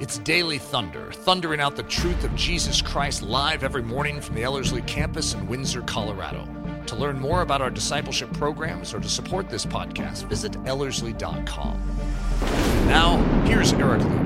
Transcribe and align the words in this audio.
It's 0.00 0.18
Daily 0.18 0.58
Thunder, 0.58 1.12
thundering 1.12 1.60
out 1.60 1.76
the 1.76 1.84
truth 1.84 2.24
of 2.24 2.34
Jesus 2.34 2.82
Christ 2.82 3.22
live 3.22 3.62
every 3.62 3.82
morning 3.82 4.20
from 4.20 4.34
the 4.34 4.42
Ellerslie 4.42 4.82
campus 4.82 5.34
in 5.34 5.46
Windsor, 5.46 5.82
Colorado. 5.82 6.48
To 6.86 6.96
learn 6.96 7.20
more 7.20 7.42
about 7.42 7.62
our 7.62 7.70
discipleship 7.70 8.32
programs 8.32 8.92
or 8.92 8.98
to 8.98 9.08
support 9.08 9.48
this 9.48 9.64
podcast, 9.64 10.24
visit 10.24 10.56
Ellerslie.com. 10.66 11.80
Now, 12.88 13.18
here's 13.44 13.72
Eric 13.74 14.00
Ludy. 14.00 14.23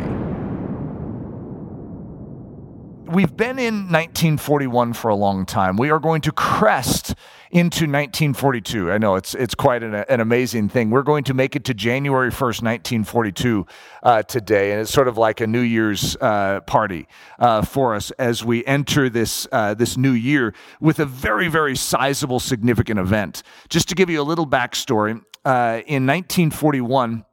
We've 3.08 3.34
been 3.34 3.58
in 3.58 3.74
1941 3.90 4.92
for 4.92 5.08
a 5.08 5.14
long 5.14 5.46
time. 5.46 5.78
We 5.78 5.88
are 5.88 5.98
going 5.98 6.20
to 6.22 6.32
crest 6.32 7.14
into 7.50 7.84
1942. 7.84 8.92
I 8.92 8.98
know 8.98 9.14
it's 9.14 9.34
it's 9.34 9.54
quite 9.54 9.82
an, 9.82 9.94
an 9.94 10.20
amazing 10.20 10.68
thing. 10.68 10.90
We're 10.90 11.02
going 11.02 11.24
to 11.24 11.32
make 11.32 11.56
it 11.56 11.64
to 11.64 11.74
January 11.74 12.30
1st, 12.30 12.62
1942 12.62 13.66
uh, 14.02 14.22
today, 14.24 14.72
and 14.72 14.82
it's 14.82 14.92
sort 14.92 15.08
of 15.08 15.16
like 15.16 15.40
a 15.40 15.46
New 15.46 15.62
Year's 15.62 16.18
uh, 16.20 16.60
party 16.66 17.08
uh, 17.38 17.62
for 17.62 17.94
us 17.94 18.10
as 18.18 18.44
we 18.44 18.62
enter 18.66 19.08
this 19.08 19.48
uh, 19.52 19.72
this 19.72 19.96
new 19.96 20.12
year 20.12 20.52
with 20.78 20.98
a 20.98 21.06
very 21.06 21.48
very 21.48 21.76
sizable, 21.76 22.40
significant 22.40 23.00
event. 23.00 23.42
Just 23.70 23.88
to 23.88 23.94
give 23.94 24.10
you 24.10 24.20
a 24.20 24.22
little 24.22 24.46
backstory, 24.46 25.22
uh, 25.46 25.80
in 25.86 26.06
1941. 26.06 27.24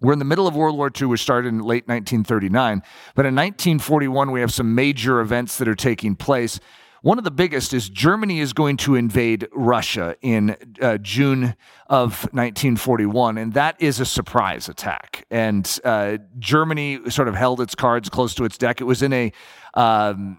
We're 0.00 0.12
in 0.12 0.20
the 0.20 0.24
middle 0.24 0.46
of 0.46 0.54
World 0.54 0.76
War 0.76 0.90
II, 0.94 1.08
which 1.08 1.20
started 1.20 1.48
in 1.48 1.58
late 1.58 1.88
1939. 1.88 2.82
But 3.14 3.26
in 3.26 3.34
1941, 3.34 4.30
we 4.30 4.40
have 4.40 4.52
some 4.52 4.74
major 4.74 5.20
events 5.20 5.58
that 5.58 5.66
are 5.66 5.74
taking 5.74 6.14
place. 6.14 6.60
One 7.02 7.18
of 7.18 7.24
the 7.24 7.30
biggest 7.30 7.72
is 7.72 7.88
Germany 7.88 8.40
is 8.40 8.52
going 8.52 8.76
to 8.78 8.94
invade 8.94 9.48
Russia 9.52 10.16
in 10.20 10.56
uh, 10.80 10.98
June 10.98 11.54
of 11.88 12.24
1941, 12.32 13.38
and 13.38 13.52
that 13.54 13.80
is 13.80 14.00
a 14.00 14.04
surprise 14.04 14.68
attack. 14.68 15.24
And 15.30 15.80
uh, 15.84 16.18
Germany 16.38 17.10
sort 17.10 17.28
of 17.28 17.34
held 17.34 17.60
its 17.60 17.74
cards 17.74 18.08
close 18.08 18.34
to 18.34 18.44
its 18.44 18.58
deck. 18.58 18.80
It 18.80 18.84
was 18.84 19.02
in 19.02 19.12
a 19.12 19.32
um, 19.74 20.38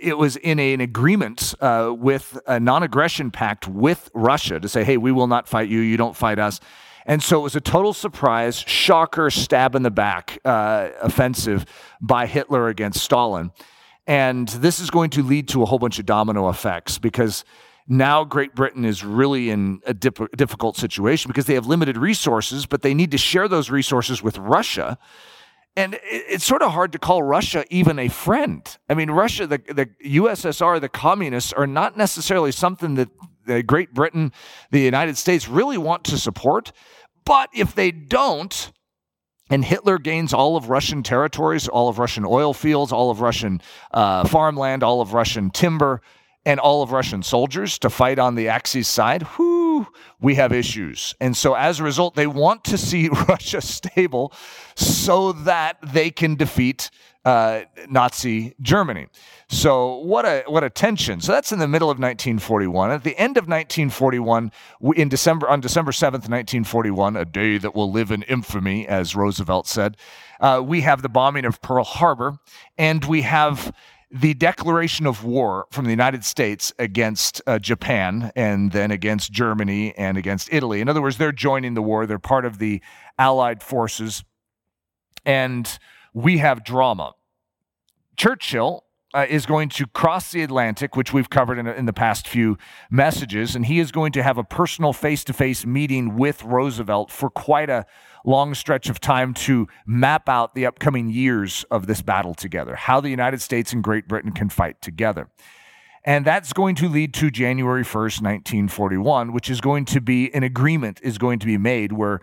it 0.00 0.16
was 0.16 0.36
in 0.36 0.58
a, 0.58 0.72
an 0.74 0.80
agreement 0.80 1.54
uh, 1.60 1.92
with 1.96 2.38
a 2.46 2.58
non-aggression 2.58 3.30
pact 3.30 3.68
with 3.68 4.10
Russia 4.14 4.60
to 4.60 4.68
say, 4.68 4.84
"Hey, 4.84 4.96
we 4.96 5.12
will 5.12 5.26
not 5.26 5.46
fight 5.46 5.68
you. 5.68 5.80
You 5.80 5.96
don't 5.96 6.16
fight 6.16 6.38
us." 6.38 6.58
And 7.06 7.22
so 7.22 7.40
it 7.40 7.42
was 7.42 7.56
a 7.56 7.60
total 7.60 7.92
surprise, 7.92 8.58
shocker, 8.58 9.30
stab 9.30 9.74
in 9.74 9.82
the 9.82 9.90
back 9.90 10.38
uh, 10.44 10.90
offensive 11.00 11.66
by 12.00 12.26
Hitler 12.26 12.68
against 12.68 13.02
Stalin. 13.02 13.50
And 14.06 14.48
this 14.48 14.80
is 14.80 14.90
going 14.90 15.10
to 15.10 15.22
lead 15.22 15.48
to 15.48 15.62
a 15.62 15.66
whole 15.66 15.78
bunch 15.78 15.98
of 15.98 16.06
domino 16.06 16.48
effects 16.48 16.98
because 16.98 17.44
now 17.88 18.24
Great 18.24 18.54
Britain 18.54 18.84
is 18.84 19.04
really 19.04 19.50
in 19.50 19.80
a 19.86 19.94
dip- 19.94 20.36
difficult 20.36 20.76
situation 20.76 21.28
because 21.28 21.46
they 21.46 21.54
have 21.54 21.66
limited 21.66 21.96
resources, 21.96 22.66
but 22.66 22.82
they 22.82 22.94
need 22.94 23.10
to 23.10 23.18
share 23.18 23.48
those 23.48 23.70
resources 23.70 24.22
with 24.22 24.38
Russia. 24.38 24.98
And 25.74 25.98
it's 26.04 26.44
sort 26.44 26.62
of 26.62 26.72
hard 26.72 26.92
to 26.92 26.98
call 26.98 27.22
Russia 27.22 27.64
even 27.70 27.98
a 27.98 28.08
friend. 28.08 28.76
I 28.90 28.94
mean, 28.94 29.10
Russia, 29.10 29.46
the, 29.46 29.58
the 29.58 29.88
USSR, 30.04 30.80
the 30.80 30.88
communists 30.88 31.52
are 31.52 31.66
not 31.66 31.96
necessarily 31.96 32.52
something 32.52 32.94
that 32.96 33.08
the 33.46 33.62
Great 33.62 33.94
Britain, 33.94 34.32
the 34.70 34.80
United 34.80 35.16
States 35.16 35.48
really 35.48 35.78
want 35.78 36.04
to 36.04 36.18
support. 36.18 36.72
But 37.24 37.50
if 37.54 37.74
they 37.74 37.90
don't, 37.90 38.72
and 39.50 39.64
Hitler 39.64 39.98
gains 39.98 40.32
all 40.32 40.56
of 40.56 40.70
Russian 40.70 41.02
territories, 41.02 41.68
all 41.68 41.88
of 41.88 41.98
Russian 41.98 42.24
oil 42.24 42.54
fields, 42.54 42.92
all 42.92 43.10
of 43.10 43.20
Russian 43.20 43.60
uh, 43.92 44.26
farmland, 44.26 44.82
all 44.82 45.00
of 45.00 45.12
Russian 45.12 45.50
timber, 45.50 46.00
and 46.44 46.58
all 46.58 46.82
of 46.82 46.90
Russian 46.90 47.22
soldiers 47.22 47.78
to 47.78 47.90
fight 47.90 48.18
on 48.18 48.34
the 48.34 48.48
Axis 48.48 48.88
side, 48.88 49.22
whoo, 49.38 49.86
we 50.20 50.34
have 50.34 50.52
issues. 50.52 51.14
And 51.20 51.36
so 51.36 51.54
as 51.54 51.78
a 51.78 51.84
result, 51.84 52.14
they 52.14 52.26
want 52.26 52.64
to 52.64 52.78
see 52.78 53.08
Russia 53.28 53.60
stable 53.60 54.32
so 54.74 55.32
that 55.32 55.76
they 55.82 56.10
can 56.10 56.34
defeat 56.34 56.90
uh, 57.24 57.62
Nazi 57.88 58.54
Germany. 58.60 59.06
So 59.48 59.98
what 59.98 60.24
a 60.24 60.44
what 60.46 60.64
a 60.64 60.70
tension. 60.70 61.20
So 61.20 61.32
that's 61.32 61.52
in 61.52 61.58
the 61.58 61.68
middle 61.68 61.88
of 61.88 61.98
1941. 61.98 62.90
At 62.90 63.04
the 63.04 63.16
end 63.16 63.36
of 63.36 63.44
1941, 63.44 64.50
in 64.96 65.08
December 65.08 65.48
on 65.48 65.60
December 65.60 65.92
7th, 65.92 66.28
1941, 66.28 67.16
a 67.16 67.24
day 67.24 67.58
that 67.58 67.74
will 67.74 67.90
live 67.90 68.10
in 68.10 68.22
infamy, 68.24 68.88
as 68.88 69.14
Roosevelt 69.14 69.68
said, 69.68 69.96
uh, 70.40 70.62
we 70.64 70.80
have 70.80 71.02
the 71.02 71.08
bombing 71.08 71.44
of 71.44 71.60
Pearl 71.62 71.84
Harbor, 71.84 72.38
and 72.76 73.04
we 73.04 73.22
have 73.22 73.72
the 74.10 74.34
declaration 74.34 75.06
of 75.06 75.24
war 75.24 75.66
from 75.70 75.86
the 75.86 75.90
United 75.90 76.22
States 76.24 76.72
against 76.78 77.40
uh, 77.46 77.58
Japan 77.58 78.30
and 78.36 78.72
then 78.72 78.90
against 78.90 79.32
Germany 79.32 79.94
and 79.96 80.18
against 80.18 80.52
Italy. 80.52 80.82
In 80.82 80.88
other 80.88 81.00
words, 81.00 81.16
they're 81.16 81.32
joining 81.32 81.74
the 81.74 81.82
war, 81.82 82.04
they're 82.04 82.18
part 82.18 82.44
of 82.44 82.58
the 82.58 82.82
Allied 83.18 83.62
forces, 83.62 84.22
and 85.24 85.78
we 86.12 86.38
have 86.38 86.64
drama. 86.64 87.14
Churchill 88.16 88.84
uh, 89.14 89.26
is 89.28 89.46
going 89.46 89.68
to 89.68 89.86
cross 89.86 90.32
the 90.32 90.42
Atlantic, 90.42 90.96
which 90.96 91.12
we've 91.12 91.30
covered 91.30 91.58
in, 91.58 91.66
in 91.66 91.86
the 91.86 91.92
past 91.92 92.26
few 92.26 92.56
messages, 92.90 93.54
and 93.54 93.66
he 93.66 93.78
is 93.78 93.92
going 93.92 94.12
to 94.12 94.22
have 94.22 94.38
a 94.38 94.44
personal 94.44 94.92
face 94.92 95.24
to 95.24 95.32
face 95.32 95.66
meeting 95.66 96.16
with 96.16 96.42
Roosevelt 96.44 97.10
for 97.10 97.28
quite 97.30 97.68
a 97.68 97.84
long 98.24 98.54
stretch 98.54 98.88
of 98.88 99.00
time 99.00 99.34
to 99.34 99.66
map 99.86 100.28
out 100.28 100.54
the 100.54 100.64
upcoming 100.64 101.10
years 101.10 101.64
of 101.70 101.86
this 101.86 102.02
battle 102.02 102.34
together, 102.34 102.76
how 102.76 103.00
the 103.00 103.10
United 103.10 103.40
States 103.40 103.72
and 103.72 103.82
Great 103.82 104.08
Britain 104.08 104.32
can 104.32 104.48
fight 104.48 104.80
together. 104.80 105.28
And 106.04 106.24
that's 106.24 106.52
going 106.52 106.74
to 106.76 106.88
lead 106.88 107.14
to 107.14 107.30
January 107.30 107.84
1st, 107.84 108.22
1941, 108.22 109.32
which 109.32 109.48
is 109.48 109.60
going 109.60 109.84
to 109.86 110.00
be 110.00 110.34
an 110.34 110.42
agreement 110.42 111.00
is 111.02 111.16
going 111.16 111.38
to 111.38 111.46
be 111.46 111.58
made 111.58 111.92
where 111.92 112.20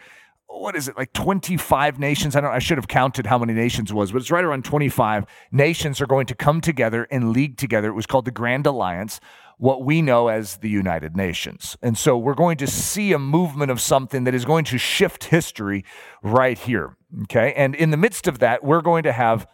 what 0.50 0.76
is 0.76 0.88
it 0.88 0.98
like 0.98 1.14
25 1.14 2.00
nations? 2.00 2.36
I 2.36 2.42
don't 2.42 2.52
i 2.52 2.60
should 2.60 2.78
have 2.78 2.88
counted 2.88 3.26
how 3.26 3.38
many 3.38 3.54
nations 3.54 3.94
was 3.94 4.12
but 4.12 4.20
it's 4.22 4.32
right 4.32 4.44
around 4.44 4.66
25 4.66 5.26
nations 5.52 6.02
are 6.02 6.08
going 6.08 6.26
to 6.28 6.36
come 6.36 6.62
together 6.62 7.08
and 7.12 7.32
league 7.32 7.58
together. 7.58 7.90
It 7.90 7.94
was 7.94 8.06
called 8.06 8.26
the 8.26 8.32
grand 8.32 8.66
alliance 8.66 9.20
what 9.58 9.84
we 9.84 10.02
know 10.02 10.30
as 10.30 10.58
the 10.58 10.70
united 10.70 11.16
nations. 11.16 11.78
And 11.82 11.98
so 11.98 12.18
we're 12.18 12.34
going 12.34 12.58
to 12.58 12.68
see 12.68 13.12
a 13.12 13.20
movement 13.20 13.72
of 13.72 13.82
something 13.82 14.24
that 14.24 14.34
is 14.34 14.46
going 14.46 14.66
to 14.66 14.78
shift 14.78 15.26
history 15.26 15.86
right 16.24 16.58
here 16.58 16.96
okay? 17.24 17.54
And 17.56 17.76
in 17.76 17.92
the 17.92 17.98
midst 17.98 18.28
of 18.28 18.40
that 18.40 18.64
we're 18.64 18.82
going 18.82 19.04
to 19.04 19.12
have 19.12 19.48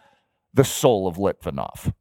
the 0.54 0.64
soul 0.64 1.06
of 1.06 1.16
litvinov. 1.16 1.92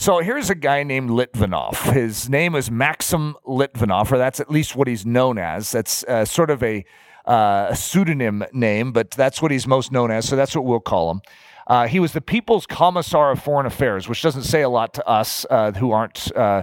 So 0.00 0.20
here's 0.20 0.48
a 0.48 0.54
guy 0.54 0.84
named 0.84 1.10
Litvinov. 1.10 1.92
His 1.92 2.30
name 2.30 2.54
is 2.54 2.70
Maxim 2.70 3.34
Litvinov, 3.44 4.12
or 4.12 4.18
that's 4.18 4.38
at 4.38 4.48
least 4.48 4.76
what 4.76 4.86
he's 4.86 5.04
known 5.04 5.38
as. 5.38 5.72
That's 5.72 6.04
uh, 6.04 6.24
sort 6.24 6.50
of 6.50 6.62
a 6.62 6.84
uh, 7.28 7.68
a 7.70 7.76
pseudonym 7.76 8.44
name, 8.52 8.92
but 8.92 9.10
that's 9.10 9.42
what 9.42 9.50
he's 9.50 9.66
most 9.66 9.92
known 9.92 10.10
as, 10.10 10.26
so 10.26 10.34
that's 10.34 10.56
what 10.56 10.64
we'll 10.64 10.80
call 10.80 11.10
him. 11.10 11.20
Uh, 11.66 11.86
he 11.86 12.00
was 12.00 12.12
the 12.12 12.20
People's 12.22 12.66
Commissar 12.66 13.30
of 13.30 13.42
Foreign 13.42 13.66
Affairs, 13.66 14.08
which 14.08 14.22
doesn't 14.22 14.44
say 14.44 14.62
a 14.62 14.70
lot 14.70 14.94
to 14.94 15.06
us 15.06 15.44
uh, 15.50 15.72
who 15.72 15.92
aren't 15.92 16.34
uh, 16.34 16.62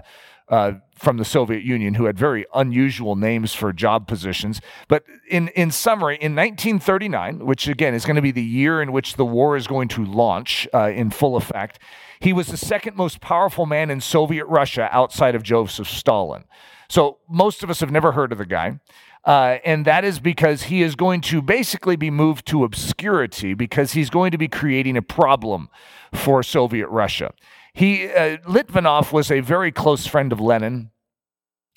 uh, 0.49 0.73
from 0.95 1.17
the 1.17 1.25
Soviet 1.25 1.63
Union, 1.63 1.93
who 1.93 2.05
had 2.05 2.17
very 2.17 2.45
unusual 2.55 3.15
names 3.15 3.53
for 3.53 3.71
job 3.71 4.07
positions. 4.07 4.61
But 4.87 5.03
in, 5.29 5.49
in 5.49 5.69
summary, 5.69 6.15
in 6.15 6.35
1939, 6.35 7.45
which 7.45 7.67
again 7.67 7.93
is 7.93 8.05
going 8.05 8.15
to 8.15 8.21
be 8.21 8.31
the 8.31 8.43
year 8.43 8.81
in 8.81 8.91
which 8.91 9.15
the 9.15 9.25
war 9.25 9.55
is 9.55 9.67
going 9.67 9.89
to 9.89 10.03
launch 10.03 10.67
uh, 10.73 10.89
in 10.89 11.11
full 11.11 11.35
effect, 11.35 11.79
he 12.19 12.33
was 12.33 12.47
the 12.47 12.57
second 12.57 12.95
most 12.95 13.21
powerful 13.21 13.67
man 13.67 13.91
in 13.91 14.01
Soviet 14.01 14.45
Russia 14.45 14.89
outside 14.91 15.35
of 15.35 15.43
Joseph 15.43 15.87
Stalin. 15.87 16.45
So 16.89 17.17
most 17.29 17.63
of 17.63 17.69
us 17.69 17.79
have 17.79 17.91
never 17.91 18.13
heard 18.13 18.31
of 18.31 18.37
the 18.37 18.45
guy. 18.45 18.79
Uh, 19.25 19.57
and 19.65 19.85
that 19.85 20.05
is 20.05 20.19
because 20.19 20.63
he 20.63 20.83
is 20.83 20.95
going 20.95 21.19
to 21.19 21.41
basically 21.41 21.95
be 21.95 22.11
moved 22.11 22.45
to 22.45 22.63
obscurity 22.63 23.55
because 23.55 23.93
he's 23.93 24.11
going 24.11 24.31
to 24.31 24.37
be 24.37 24.47
creating 24.47 24.95
a 24.95 25.01
problem 25.01 25.67
for 26.13 26.43
Soviet 26.43 26.87
Russia. 26.89 27.33
He 27.73 28.07
uh, 28.07 28.37
Litvinov 28.47 29.11
was 29.11 29.31
a 29.31 29.39
very 29.39 29.71
close 29.71 30.05
friend 30.05 30.31
of 30.31 30.39
Lenin, 30.39 30.91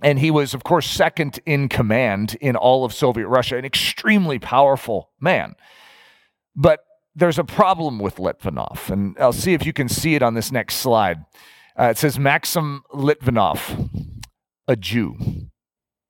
and 0.02 0.18
he 0.18 0.30
was, 0.30 0.52
of 0.52 0.62
course, 0.62 0.88
second 0.88 1.40
in 1.46 1.68
command 1.68 2.36
in 2.40 2.54
all 2.54 2.84
of 2.84 2.92
Soviet 2.92 3.26
Russia, 3.26 3.56
an 3.56 3.64
extremely 3.64 4.38
powerful 4.38 5.10
man. 5.18 5.56
But 6.54 6.80
there's 7.14 7.38
a 7.38 7.44
problem 7.44 7.98
with 7.98 8.16
Litvinov, 8.16 8.90
and 8.90 9.16
I'll 9.18 9.32
see 9.32 9.54
if 9.54 9.64
you 9.64 9.72
can 9.72 9.88
see 9.88 10.14
it 10.14 10.22
on 10.22 10.34
this 10.34 10.52
next 10.52 10.76
slide. 10.76 11.24
Uh, 11.78 11.84
it 11.84 11.96
says 11.98 12.18
Maxim 12.18 12.82
Litvinov, 12.92 13.88
a 14.68 14.76
Jew. 14.76 15.16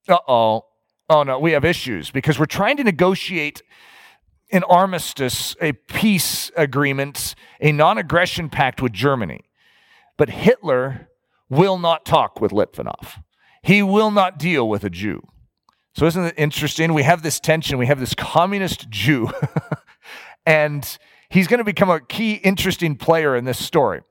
Uh 0.09 0.19
oh 0.27 0.68
oh 1.09 1.23
no, 1.23 1.39
we 1.39 1.53
have 1.53 1.65
issues 1.65 2.11
because 2.11 2.39
we're 2.39 2.47
trying 2.47 2.77
to 2.77 2.85
negotiate 2.85 3.63
an 4.51 4.65
armistice, 4.65 5.57
a 5.61 5.73
peace 5.73 6.51
agreement, 6.57 7.35
a 7.61 7.73
non 7.73 7.99
aggression 7.99 8.49
pact 8.49 8.81
with 8.81 8.93
Germany. 8.93 9.45
But 10.17 10.31
Hitler 10.31 11.09
will 11.49 11.79
not 11.79 12.05
talk 12.05 12.41
with 12.41 12.53
Litvinov. 12.53 13.23
He 13.63 13.83
will 13.83 14.11
not 14.11 14.39
deal 14.39 14.69
with 14.69 14.85
a 14.85 14.91
Jew. 14.91 15.23
So, 15.95 16.07
isn't 16.07 16.25
it 16.25 16.35
interesting? 16.37 16.95
We 16.95 17.03
have 17.03 17.23
this 17.23 17.41
tension. 17.41 17.79
We 17.79 17.87
have 17.87 18.01
this 18.01 18.15
communist 18.15 18.89
Jew, 18.89 19.31
and 20.47 20.99
he's 21.29 21.49
going 21.49 21.59
to 21.59 21.65
become 21.65 21.91
a 21.91 22.01
key, 22.01 22.35
interesting 22.35 22.97
player 22.97 23.35
in 23.37 23.45
this 23.45 23.65
story. 23.65 24.03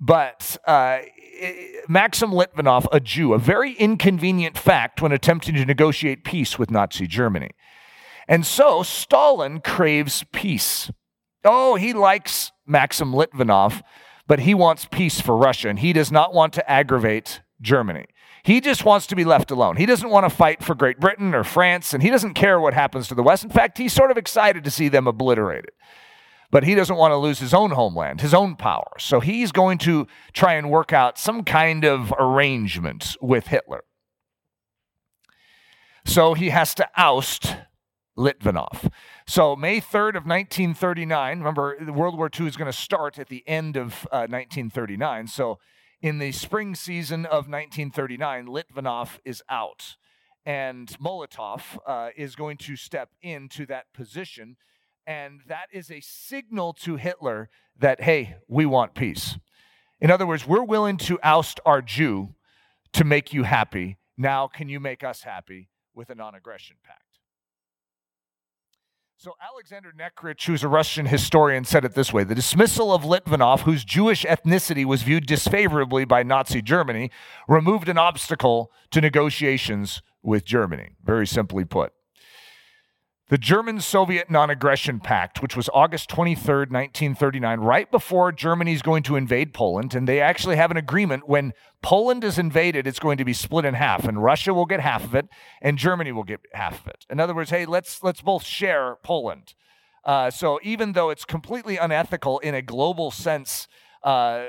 But 0.00 0.56
uh, 0.66 0.98
Eh, 1.38 1.80
Maxim 1.88 2.30
Litvinov, 2.30 2.86
a 2.92 3.00
Jew, 3.00 3.32
a 3.32 3.38
very 3.38 3.74
inconvenient 3.74 4.58
fact 4.58 5.00
when 5.00 5.12
attempting 5.12 5.54
to 5.54 5.64
negotiate 5.64 6.24
peace 6.24 6.58
with 6.58 6.70
Nazi 6.70 7.06
Germany. 7.06 7.50
And 8.28 8.44
so 8.44 8.82
Stalin 8.82 9.60
craves 9.60 10.24
peace. 10.32 10.90
Oh, 11.44 11.76
he 11.76 11.92
likes 11.92 12.50
Maxim 12.66 13.12
Litvinov, 13.12 13.82
but 14.26 14.40
he 14.40 14.54
wants 14.54 14.86
peace 14.90 15.20
for 15.20 15.36
Russia 15.36 15.68
and 15.68 15.78
he 15.78 15.92
does 15.92 16.10
not 16.10 16.34
want 16.34 16.52
to 16.54 16.70
aggravate 16.70 17.40
Germany. 17.60 18.06
He 18.42 18.60
just 18.60 18.84
wants 18.84 19.06
to 19.08 19.16
be 19.16 19.24
left 19.24 19.50
alone. 19.50 19.76
He 19.76 19.86
doesn't 19.86 20.10
want 20.10 20.24
to 20.24 20.30
fight 20.30 20.62
for 20.62 20.76
Great 20.76 21.00
Britain 21.00 21.34
or 21.34 21.42
France, 21.42 21.92
and 21.92 22.00
he 22.00 22.10
doesn't 22.10 22.34
care 22.34 22.60
what 22.60 22.74
happens 22.74 23.08
to 23.08 23.14
the 23.16 23.22
West. 23.22 23.42
In 23.42 23.50
fact, 23.50 23.76
he's 23.76 23.92
sort 23.92 24.12
of 24.12 24.16
excited 24.16 24.62
to 24.62 24.70
see 24.70 24.88
them 24.88 25.08
obliterated. 25.08 25.72
But 26.50 26.64
he 26.64 26.74
doesn't 26.74 26.96
want 26.96 27.12
to 27.12 27.16
lose 27.16 27.38
his 27.38 27.52
own 27.52 27.72
homeland, 27.72 28.20
his 28.20 28.34
own 28.34 28.56
power. 28.56 28.92
So 28.98 29.20
he's 29.20 29.52
going 29.52 29.78
to 29.78 30.06
try 30.32 30.54
and 30.54 30.70
work 30.70 30.92
out 30.92 31.18
some 31.18 31.42
kind 31.42 31.84
of 31.84 32.12
arrangement 32.18 33.16
with 33.20 33.48
Hitler. 33.48 33.84
So 36.04 36.34
he 36.34 36.50
has 36.50 36.72
to 36.74 36.88
oust 36.96 37.56
Litvinov. 38.16 38.92
So 39.26 39.56
May 39.56 39.80
3rd 39.80 40.16
of 40.16 40.24
1939, 40.24 41.38
remember 41.38 41.76
World 41.92 42.16
War 42.16 42.30
II 42.38 42.46
is 42.46 42.56
going 42.56 42.70
to 42.70 42.76
start 42.76 43.18
at 43.18 43.28
the 43.28 43.42
end 43.46 43.76
of 43.76 44.06
uh, 44.12 44.26
1939. 44.30 45.26
So 45.26 45.58
in 46.00 46.18
the 46.18 46.32
spring 46.32 46.74
season 46.74 47.26
of 47.26 47.48
1939, 47.48 48.46
Litvinov 48.46 49.18
is 49.24 49.42
out, 49.48 49.96
and 50.44 50.88
Molotov 51.00 51.78
uh, 51.86 52.10
is 52.16 52.36
going 52.36 52.56
to 52.58 52.76
step 52.76 53.10
into 53.22 53.66
that 53.66 53.92
position. 53.92 54.56
And 55.06 55.40
that 55.46 55.68
is 55.72 55.90
a 55.90 56.00
signal 56.00 56.72
to 56.80 56.96
Hitler 56.96 57.48
that, 57.78 58.00
hey, 58.00 58.36
we 58.48 58.66
want 58.66 58.94
peace. 58.94 59.38
In 60.00 60.10
other 60.10 60.26
words, 60.26 60.46
we're 60.46 60.64
willing 60.64 60.96
to 60.98 61.18
oust 61.22 61.60
our 61.64 61.80
Jew 61.80 62.34
to 62.92 63.04
make 63.04 63.32
you 63.32 63.44
happy. 63.44 63.98
Now, 64.16 64.48
can 64.48 64.68
you 64.68 64.80
make 64.80 65.04
us 65.04 65.22
happy 65.22 65.68
with 65.94 66.10
a 66.10 66.14
non 66.14 66.34
aggression 66.34 66.76
pact? 66.84 67.02
So, 69.18 69.34
Alexander 69.40 69.94
Nekrich, 69.98 70.44
who's 70.44 70.62
a 70.62 70.68
Russian 70.68 71.06
historian, 71.06 71.64
said 71.64 71.86
it 71.86 71.94
this 71.94 72.12
way 72.12 72.22
The 72.22 72.34
dismissal 72.34 72.92
of 72.92 73.02
Litvinov, 73.02 73.60
whose 73.60 73.84
Jewish 73.84 74.24
ethnicity 74.24 74.84
was 74.84 75.02
viewed 75.02 75.26
disfavorably 75.26 76.04
by 76.04 76.22
Nazi 76.22 76.60
Germany, 76.60 77.10
removed 77.48 77.88
an 77.88 77.96
obstacle 77.96 78.70
to 78.90 79.00
negotiations 79.00 80.02
with 80.22 80.44
Germany. 80.44 80.90
Very 81.02 81.26
simply 81.26 81.64
put. 81.64 81.92
The 83.28 83.38
German 83.38 83.80
Soviet 83.80 84.30
Non 84.30 84.50
Aggression 84.50 85.00
Pact, 85.00 85.42
which 85.42 85.56
was 85.56 85.68
August 85.74 86.08
23rd, 86.10 86.70
1939, 86.70 87.58
right 87.58 87.90
before 87.90 88.30
Germany's 88.30 88.82
going 88.82 89.02
to 89.02 89.16
invade 89.16 89.52
Poland. 89.52 89.96
And 89.96 90.06
they 90.06 90.20
actually 90.20 90.54
have 90.54 90.70
an 90.70 90.76
agreement 90.76 91.28
when 91.28 91.52
Poland 91.82 92.22
is 92.22 92.38
invaded, 92.38 92.86
it's 92.86 93.00
going 93.00 93.18
to 93.18 93.24
be 93.24 93.32
split 93.32 93.64
in 93.64 93.74
half, 93.74 94.04
and 94.04 94.22
Russia 94.22 94.54
will 94.54 94.64
get 94.64 94.78
half 94.78 95.02
of 95.02 95.16
it, 95.16 95.26
and 95.60 95.76
Germany 95.76 96.12
will 96.12 96.22
get 96.22 96.38
half 96.52 96.82
of 96.82 96.86
it. 96.86 97.04
In 97.10 97.18
other 97.18 97.34
words, 97.34 97.50
hey, 97.50 97.66
let's, 97.66 98.00
let's 98.00 98.22
both 98.22 98.44
share 98.44 98.96
Poland. 99.02 99.54
Uh, 100.04 100.30
so 100.30 100.60
even 100.62 100.92
though 100.92 101.10
it's 101.10 101.24
completely 101.24 101.78
unethical 101.78 102.38
in 102.38 102.54
a 102.54 102.62
global 102.62 103.10
sense, 103.10 103.66
uh, 104.04 104.44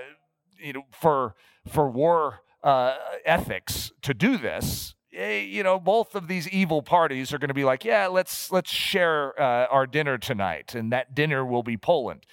you 0.60 0.74
know, 0.74 0.84
for, 0.92 1.34
for 1.68 1.90
war 1.90 2.42
uh, 2.64 2.94
ethics 3.26 3.92
to 4.04 4.14
do 4.14 4.38
this, 4.38 4.94
you 5.18 5.64
know, 5.64 5.80
both 5.80 6.16
of 6.16 6.28
these 6.28 6.48
evil 6.50 6.82
parties 6.82 7.34
are 7.34 7.38
going 7.38 7.48
to 7.50 7.54
be 7.54 7.64
like, 7.64 7.84
yeah, 7.84 8.08
let's 8.08 8.52
let's 8.52 8.72
share 8.72 9.40
uh, 9.42 9.68
our 9.68 9.88
dinner 9.88 10.18
tonight, 10.18 10.76
and 10.76 10.92
that 10.92 11.16
dinner 11.16 11.46
will 11.46 11.64
be 11.64 11.78
Poland. 11.78 12.26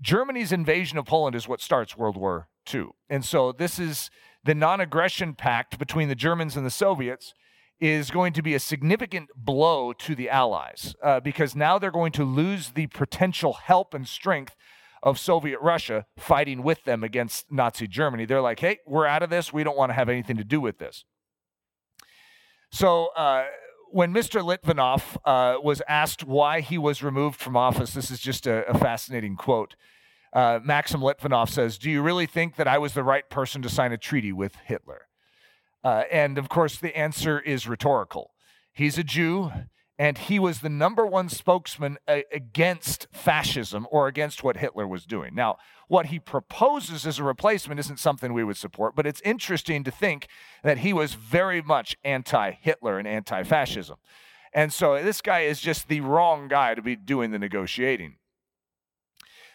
Germany's 0.00 0.52
invasion 0.52 0.98
of 0.98 1.06
Poland 1.06 1.36
is 1.36 1.46
what 1.46 1.60
starts 1.60 1.96
World 1.96 2.16
War 2.16 2.48
II, 2.72 2.88
and 3.08 3.24
so 3.24 3.52
this 3.52 3.78
is 3.78 4.10
the 4.44 4.54
non-aggression 4.54 5.34
pact 5.34 5.78
between 5.78 6.08
the 6.08 6.14
Germans 6.14 6.56
and 6.56 6.64
the 6.64 6.70
Soviets 6.70 7.34
is 7.80 8.10
going 8.10 8.32
to 8.34 8.42
be 8.42 8.54
a 8.54 8.60
significant 8.60 9.30
blow 9.36 9.92
to 9.94 10.14
the 10.14 10.28
Allies 10.28 10.94
uh, 11.02 11.18
because 11.18 11.56
now 11.56 11.78
they're 11.78 11.90
going 11.90 12.12
to 12.12 12.24
lose 12.24 12.70
the 12.70 12.86
potential 12.88 13.54
help 13.54 13.94
and 13.94 14.06
strength 14.06 14.54
of 15.02 15.18
Soviet 15.18 15.58
Russia 15.60 16.04
fighting 16.16 16.62
with 16.62 16.84
them 16.84 17.02
against 17.02 17.50
Nazi 17.50 17.86
Germany. 17.86 18.26
They're 18.26 18.42
like, 18.42 18.60
hey, 18.60 18.78
we're 18.86 19.06
out 19.06 19.22
of 19.22 19.30
this. 19.30 19.52
We 19.52 19.64
don't 19.64 19.78
want 19.78 19.90
to 19.90 19.94
have 19.94 20.10
anything 20.10 20.36
to 20.36 20.44
do 20.44 20.60
with 20.60 20.78
this. 20.78 21.04
So 22.70 23.08
uh, 23.16 23.46
when 23.90 24.12
Mr. 24.12 24.42
Litvinov 24.42 25.16
uh, 25.24 25.60
was 25.60 25.82
asked 25.88 26.24
why 26.24 26.60
he 26.60 26.78
was 26.78 27.02
removed 27.02 27.40
from 27.40 27.56
office, 27.56 27.94
this 27.94 28.10
is 28.10 28.20
just 28.20 28.46
a, 28.46 28.68
a 28.68 28.78
fascinating 28.78 29.36
quote. 29.36 29.74
Uh, 30.32 30.60
Maxim 30.62 31.00
Litvinov 31.00 31.48
says, 31.48 31.76
Do 31.76 31.90
you 31.90 32.02
really 32.02 32.26
think 32.26 32.56
that 32.56 32.68
I 32.68 32.78
was 32.78 32.94
the 32.94 33.02
right 33.02 33.28
person 33.28 33.62
to 33.62 33.68
sign 33.68 33.92
a 33.92 33.98
treaty 33.98 34.32
with 34.32 34.54
Hitler? 34.64 35.06
Uh, 35.82 36.04
and 36.10 36.38
of 36.38 36.48
course, 36.48 36.78
the 36.78 36.96
answer 36.96 37.40
is 37.40 37.66
rhetorical. 37.66 38.30
He's 38.72 38.96
a 38.98 39.04
Jew 39.04 39.50
and 40.00 40.16
he 40.16 40.38
was 40.38 40.60
the 40.60 40.70
number 40.70 41.04
one 41.04 41.28
spokesman 41.28 41.98
a- 42.08 42.24
against 42.32 43.06
fascism 43.12 43.86
or 43.90 44.08
against 44.08 44.42
what 44.42 44.56
Hitler 44.56 44.88
was 44.88 45.04
doing. 45.04 45.34
Now, 45.34 45.58
what 45.88 46.06
he 46.06 46.18
proposes 46.18 47.06
as 47.06 47.18
a 47.18 47.22
replacement 47.22 47.78
isn't 47.80 47.98
something 47.98 48.32
we 48.32 48.42
would 48.42 48.56
support, 48.56 48.96
but 48.96 49.06
it's 49.06 49.20
interesting 49.26 49.84
to 49.84 49.90
think 49.90 50.26
that 50.62 50.78
he 50.78 50.94
was 50.94 51.12
very 51.12 51.60
much 51.60 51.98
anti 52.02 52.52
Hitler 52.52 52.98
and 52.98 53.06
anti 53.06 53.42
fascism. 53.42 53.98
And 54.54 54.72
so 54.72 55.02
this 55.02 55.20
guy 55.20 55.40
is 55.40 55.60
just 55.60 55.88
the 55.88 56.00
wrong 56.00 56.48
guy 56.48 56.74
to 56.74 56.80
be 56.80 56.96
doing 56.96 57.30
the 57.30 57.38
negotiating. 57.38 58.16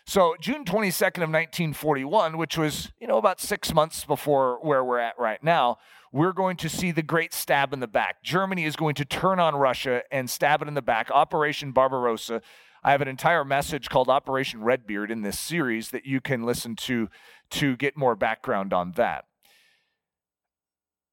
So 0.05 0.35
June 0.39 0.63
22nd 0.63 1.23
of 1.23 1.31
1941, 1.31 2.37
which 2.37 2.55
was, 2.55 2.91
you 2.99 3.07
know, 3.07 3.17
about 3.17 3.41
6 3.41 3.73
months 3.73 4.05
before 4.05 4.59
where 4.61 4.83
we're 4.83 4.99
at 4.99 5.17
right 5.17 5.43
now, 5.43 5.79
we're 6.15 6.31
going 6.31 6.55
to 6.55 6.69
see 6.69 6.91
the 6.91 7.01
great 7.01 7.33
stab 7.33 7.73
in 7.73 7.81
the 7.81 7.89
back. 7.89 8.23
Germany 8.23 8.63
is 8.63 8.77
going 8.77 8.95
to 8.95 9.03
turn 9.03 9.37
on 9.37 9.53
Russia 9.53 10.01
and 10.09 10.29
stab 10.29 10.61
it 10.61 10.67
in 10.69 10.73
the 10.73 10.81
back. 10.81 11.11
Operation 11.11 11.73
Barbarossa. 11.73 12.41
I 12.85 12.91
have 12.91 13.01
an 13.01 13.09
entire 13.09 13.43
message 13.43 13.89
called 13.89 14.07
Operation 14.07 14.63
Redbeard 14.63 15.11
in 15.11 15.23
this 15.23 15.37
series 15.37 15.89
that 15.89 16.05
you 16.05 16.21
can 16.21 16.43
listen 16.43 16.77
to 16.77 17.09
to 17.49 17.75
get 17.75 17.97
more 17.97 18.15
background 18.15 18.71
on 18.71 18.93
that. 18.93 19.25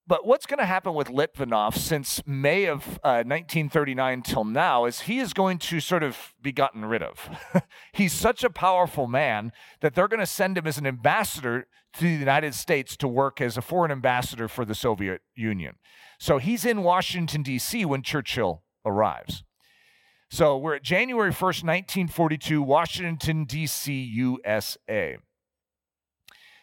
But 0.06 0.24
what's 0.24 0.46
going 0.46 0.58
to 0.58 0.66
happen 0.66 0.94
with 0.94 1.08
Litvinov 1.08 1.76
since 1.76 2.24
May 2.24 2.66
of 2.66 3.00
uh, 3.02 3.24
1939 3.26 4.22
till 4.22 4.44
now 4.44 4.84
is 4.84 5.00
he 5.00 5.18
is 5.18 5.32
going 5.32 5.58
to 5.58 5.80
sort 5.80 6.04
of 6.04 6.32
be 6.40 6.52
gotten 6.52 6.84
rid 6.84 7.02
of. 7.02 7.28
He's 7.92 8.12
such 8.12 8.44
a 8.44 8.50
powerful 8.50 9.08
man 9.08 9.50
that 9.80 9.96
they're 9.96 10.08
going 10.08 10.20
to 10.20 10.26
send 10.26 10.58
him 10.58 10.66
as 10.68 10.78
an 10.78 10.86
ambassador 10.86 11.66
to 11.94 12.02
the 12.02 12.10
United 12.10 12.54
States 12.54 12.96
to 12.96 13.08
work 13.08 13.40
as 13.40 13.56
a 13.56 13.62
foreign 13.62 13.90
ambassador 13.90 14.48
for 14.48 14.64
the 14.64 14.74
Soviet 14.74 15.20
Union. 15.34 15.76
So 16.18 16.38
he's 16.38 16.64
in 16.64 16.82
Washington, 16.82 17.42
D.C. 17.42 17.84
when 17.84 18.02
Churchill 18.02 18.62
arrives. 18.84 19.44
So 20.30 20.56
we're 20.56 20.76
at 20.76 20.82
January 20.82 21.30
1st, 21.30 21.64
1942, 21.64 22.62
Washington, 22.62 23.44
D.C., 23.44 23.92
USA. 23.92 25.18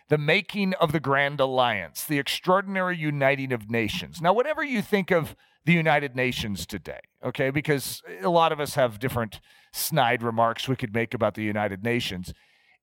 The 0.07 0.17
making 0.17 0.73
of 0.75 0.91
the 0.91 0.99
Grand 0.99 1.39
Alliance, 1.39 2.03
the 2.03 2.17
extraordinary 2.17 2.97
uniting 2.97 3.53
of 3.53 3.69
nations. 3.69 4.21
Now, 4.21 4.33
whatever 4.33 4.63
you 4.63 4.81
think 4.81 5.11
of 5.11 5.35
the 5.65 5.73
United 5.73 6.15
Nations 6.15 6.65
today, 6.65 7.01
okay, 7.23 7.51
because 7.51 8.01
a 8.23 8.29
lot 8.29 8.51
of 8.51 8.59
us 8.59 8.73
have 8.73 8.97
different 8.97 9.39
snide 9.71 10.23
remarks 10.23 10.67
we 10.67 10.75
could 10.75 10.95
make 10.95 11.13
about 11.13 11.35
the 11.35 11.43
United 11.43 11.83
Nations 11.83 12.33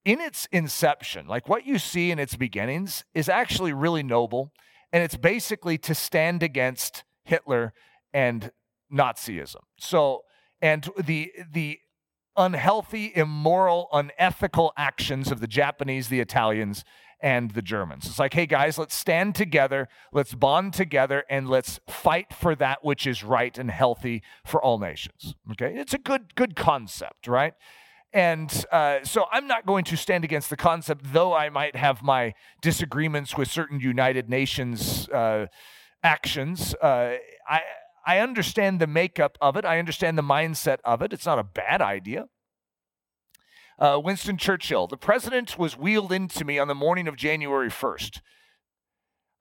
in 0.07 0.21
its 0.21 0.47
inception, 0.53 1.27
like 1.27 1.49
what 1.49 1.67
you 1.67 1.79
see 1.79 2.13
in 2.13 2.21
its 2.21 2.37
beginnings, 2.37 3.05
is 3.13 3.29
actually 3.29 3.73
really 3.73 4.05
noble. 4.05 4.53
And 4.93 5.03
it's 5.03 5.17
basically 5.17 5.77
to 5.79 5.95
stand 5.97 6.45
against 6.45 7.03
Hitler 7.25 7.75
and 8.15 8.53
Nazism. 8.91 9.63
So, 9.79 10.23
and 10.63 10.89
the, 10.97 11.33
the 11.53 11.81
unhealthy, 12.37 13.13
immoral, 13.17 13.89
unethical 13.93 14.73
actions 14.77 15.33
of 15.33 15.41
the 15.41 15.49
Japanese, 15.49 16.07
the 16.07 16.21
Italians, 16.21 16.85
and 17.21 17.51
the 17.51 17.63
Germans. 17.63 18.07
It's 18.07 18.21
like, 18.21 18.35
hey 18.35 18.47
guys, 18.47 18.79
let's 18.79 18.95
stand 18.95 19.35
together, 19.35 19.89
let's 20.13 20.35
bond 20.35 20.73
together, 20.73 21.25
and 21.29 21.49
let's 21.49 21.81
fight 21.89 22.33
for 22.33 22.55
that 22.55 22.85
which 22.85 23.09
is 23.09 23.25
right 23.25 23.59
and 23.59 23.71
healthy 23.73 24.23
for 24.45 24.63
all 24.63 24.79
nations. 24.79 25.35
Okay, 25.51 25.75
it's 25.77 25.95
a 25.95 25.99
good 25.99 26.35
good 26.37 26.55
concept, 26.55 27.27
right? 27.27 27.55
And 28.17 28.65
uh, 28.73 29.01
so 29.05 29.27
I'm 29.31 29.47
not 29.47 29.67
going 29.67 29.85
to 29.85 29.97
stand 29.97 30.25
against 30.25 30.49
the 30.49 30.57
concept, 30.57 31.13
though 31.13 31.35
I 31.35 31.51
might 31.51 31.77
have 31.77 32.03
my 32.03 32.33
disagreements 32.63 33.37
with 33.37 33.51
certain 33.51 33.79
United 33.79 34.31
Nations 34.31 35.07
uh, 35.11 35.49
actions. 36.03 36.75
Uh, 36.77 37.17
I, 37.47 37.61
I 38.07 38.21
understand 38.21 38.81
the 38.81 38.87
makeup 38.87 39.37
of 39.43 39.55
it, 39.59 39.67
I 39.67 39.79
understand 39.79 40.17
the 40.17 40.23
mindset 40.23 40.79
of 40.83 41.03
it. 41.03 41.13
It's 41.13 41.27
not 41.27 41.39
a 41.39 41.45
bad 41.45 41.83
idea. 41.83 42.29
Uh, 43.79 44.01
Winston 44.03 44.39
Churchill, 44.39 44.87
the 44.87 44.97
president 44.97 45.59
was 45.59 45.77
wheeled 45.77 46.11
into 46.11 46.43
me 46.47 46.59
on 46.59 46.69
the 46.69 46.75
morning 46.75 47.09
of 47.09 47.17
January 47.17 47.69
1st. 47.69 48.23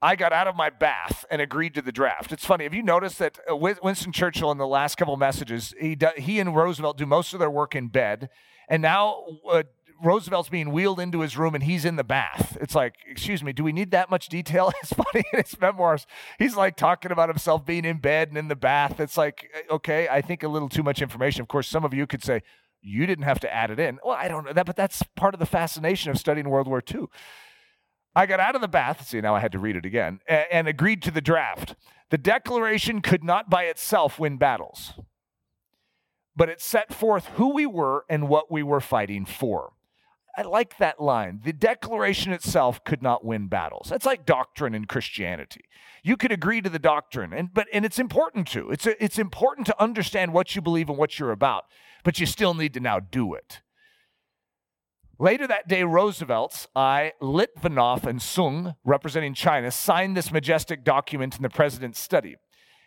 I 0.02 0.16
got 0.16 0.34
out 0.34 0.48
of 0.48 0.56
my 0.56 0.70
bath 0.70 1.26
and 1.32 1.42
agreed 1.42 1.74
to 1.76 1.82
the 1.82 1.92
draft. 1.92 2.32
It's 2.32 2.46
funny. 2.46 2.66
Have 2.66 2.74
you 2.74 2.84
noticed 2.84 3.20
that 3.20 3.40
uh, 3.50 3.56
Winston 3.56 4.12
Churchill, 4.12 4.52
in 4.52 4.58
the 4.58 4.68
last 4.68 4.96
couple 4.96 5.16
messages, 5.18 5.74
he, 5.80 5.98
he 6.18 6.40
and 6.40 6.56
Roosevelt 6.56 6.98
do 6.98 7.06
most 7.06 7.34
of 7.34 7.40
their 7.40 7.50
work 7.50 7.76
in 7.76 7.88
bed. 7.88 8.30
And 8.68 8.82
now 8.82 9.24
uh, 9.50 9.64
Roosevelt's 10.04 10.50
being 10.50 10.72
wheeled 10.72 11.00
into 11.00 11.22
his 11.22 11.38
room 11.38 11.56
and 11.56 11.64
he's 11.64 11.86
in 11.86 11.96
the 11.96 12.04
bath. 12.04 12.58
It's 12.60 12.76
like, 12.76 12.96
excuse 13.08 13.44
me, 13.44 13.54
do 13.54 13.64
we 13.64 13.72
need 13.72 13.92
that 13.92 14.10
much 14.10 14.28
detail? 14.28 14.72
It's 14.82 14.94
funny 14.94 15.24
in 15.34 15.42
his 15.42 15.60
memoirs. 15.60 16.06
He's 16.38 16.56
like 16.56 16.76
talking 16.76 17.12
about 17.12 17.30
himself 17.30 17.66
being 17.66 17.86
in 17.86 17.98
bed 17.98 18.30
and 18.30 18.38
in 18.38 18.48
the 18.48 18.56
bath. 18.56 19.00
It's 19.00 19.18
like, 19.18 19.50
uh, 19.56 19.76
okay, 19.76 20.08
I 20.08 20.22
think 20.22 20.44
a 20.44 20.48
little 20.48 20.70
too 20.70 20.84
much 20.84 21.02
information. 21.02 21.42
Of 21.42 21.48
course, 21.48 21.68
some 21.68 21.86
of 21.86 21.94
you 21.94 22.06
could 22.06 22.24
say, 22.24 22.42
You 22.82 23.06
didn't 23.06 23.24
have 23.24 23.40
to 23.40 23.54
add 23.54 23.72
it 23.72 23.80
in. 23.80 24.00
Well, 24.04 24.16
I 24.16 24.28
don't 24.28 24.46
know 24.46 24.54
that, 24.54 24.66
but 24.66 24.76
that's 24.76 25.02
part 25.16 25.34
of 25.34 25.40
the 25.40 25.46
fascination 25.46 26.12
of 26.12 26.20
studying 26.20 26.50
World 26.50 26.68
War 26.68 26.84
II. 26.94 27.06
I 28.16 28.26
got 28.26 28.40
out 28.40 28.56
of 28.56 28.62
the 28.62 28.68
bath, 28.68 29.08
see, 29.08 29.20
now 29.20 29.36
I 29.36 29.40
had 29.40 29.52
to 29.52 29.60
read 29.60 29.76
it 29.76 29.86
again, 29.86 30.20
and, 30.28 30.46
and 30.52 30.68
agreed 30.68 31.02
to 31.04 31.12
the 31.12 31.22
draft. 31.22 31.76
The 32.12 32.18
Declaration 32.18 33.02
could 33.02 33.24
not 33.24 33.50
by 33.50 33.64
itself 33.64 34.20
win 34.20 34.38
battles, 34.38 34.94
but 36.36 36.50
it 36.50 36.62
set 36.62 36.94
forth 36.94 37.26
who 37.36 37.54
we 37.54 37.66
were 37.66 38.06
and 38.10 38.30
what 38.30 38.52
we 38.52 38.64
were 38.64 38.82
fighting 38.82 39.26
for. 39.26 39.74
I 40.38 40.42
like 40.42 40.78
that 40.78 41.00
line. 41.00 41.42
The 41.44 41.54
declaration 41.54 42.34
itself 42.34 42.84
could 42.84 43.02
not 43.02 43.24
win 43.24 43.48
battles. 43.48 43.88
That's 43.90 44.06
like 44.06 44.26
doctrine 44.26 44.76
in 44.76 44.86
Christianity. 44.86 45.62
You 46.04 46.18
could 46.18 46.32
agree 46.32 46.62
to 46.62 46.70
the 46.70 46.80
doctrine, 46.80 47.32
and 47.32 47.54
but 47.54 47.68
and 47.72 47.86
it's 47.86 48.00
important 48.00 48.48
to. 48.50 48.70
It's 48.70 48.86
a, 48.86 49.02
it's 49.04 49.18
important 49.18 49.66
to 49.68 49.82
understand 49.82 50.34
what 50.34 50.54
you 50.56 50.62
believe 50.62 50.90
and 50.90 50.98
what 50.98 51.18
you're 51.18 51.32
about, 51.32 51.66
but 52.04 52.20
you 52.20 52.26
still 52.26 52.54
need 52.54 52.74
to 52.74 52.82
now 52.82 53.00
do 53.00 53.34
it. 53.34 53.62
Later 55.18 55.48
that 55.48 55.68
day, 55.68 55.84
Roosevelt, 55.84 56.68
I, 56.76 57.14
Litvinov, 57.22 58.06
and 58.06 58.20
Soong, 58.20 58.76
representing 58.84 59.34
China, 59.34 59.72
signed 59.72 60.18
this 60.18 60.32
majestic 60.32 60.84
document 60.84 61.38
in 61.38 61.42
the 61.42 61.50
president's 61.50 62.00
study. 62.00 62.36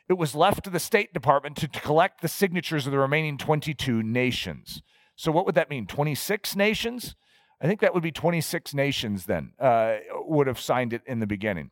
It 0.08 0.18
was 0.18 0.34
left 0.34 0.64
to 0.64 0.70
the 0.70 0.80
State 0.80 1.14
Department 1.14 1.56
to, 1.56 1.68
to 1.68 1.80
collect 1.80 2.20
the 2.20 2.28
signatures 2.28 2.86
of 2.86 2.92
the 2.92 2.98
remaining 2.98 3.38
22 3.38 4.02
nations. 4.02 4.82
So, 5.16 5.32
what 5.32 5.46
would 5.46 5.54
that 5.54 5.70
mean? 5.70 5.86
26 5.86 6.54
nations? 6.54 7.16
I 7.60 7.66
think 7.66 7.80
that 7.80 7.94
would 7.94 8.02
be 8.02 8.12
26 8.12 8.74
nations 8.74 9.24
then 9.26 9.52
uh, 9.58 9.96
would 10.12 10.46
have 10.46 10.60
signed 10.60 10.92
it 10.92 11.02
in 11.06 11.18
the 11.18 11.26
beginning. 11.26 11.70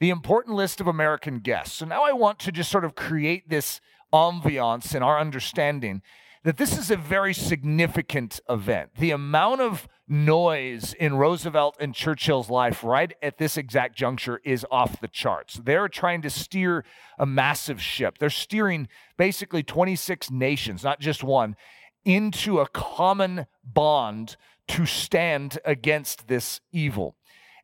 The 0.00 0.10
important 0.10 0.56
list 0.56 0.80
of 0.80 0.86
American 0.86 1.38
guests. 1.38 1.76
So 1.76 1.86
now 1.86 2.04
I 2.04 2.12
want 2.12 2.38
to 2.40 2.52
just 2.52 2.70
sort 2.70 2.84
of 2.84 2.94
create 2.94 3.48
this 3.48 3.80
ambiance 4.12 4.94
in 4.94 5.02
our 5.02 5.18
understanding 5.18 6.02
that 6.42 6.56
this 6.56 6.78
is 6.78 6.90
a 6.90 6.96
very 6.96 7.34
significant 7.34 8.40
event. 8.48 8.90
The 8.98 9.10
amount 9.10 9.60
of 9.60 9.86
noise 10.08 10.94
in 10.94 11.16
Roosevelt 11.16 11.76
and 11.78 11.94
Churchill's 11.94 12.48
life 12.48 12.82
right 12.82 13.12
at 13.22 13.38
this 13.38 13.56
exact 13.56 13.96
juncture 13.96 14.40
is 14.44 14.66
off 14.70 15.00
the 15.00 15.08
charts. 15.08 15.60
They're 15.62 15.88
trying 15.88 16.22
to 16.22 16.30
steer 16.30 16.84
a 17.18 17.26
massive 17.26 17.80
ship. 17.80 18.18
They're 18.18 18.30
steering 18.30 18.88
basically 19.16 19.62
26 19.62 20.30
nations, 20.30 20.82
not 20.82 20.98
just 20.98 21.22
one, 21.22 21.56
into 22.04 22.58
a 22.58 22.68
common 22.68 23.46
bond 23.62 24.36
to 24.68 24.86
stand 24.86 25.58
against 25.64 26.28
this 26.28 26.60
evil. 26.72 27.16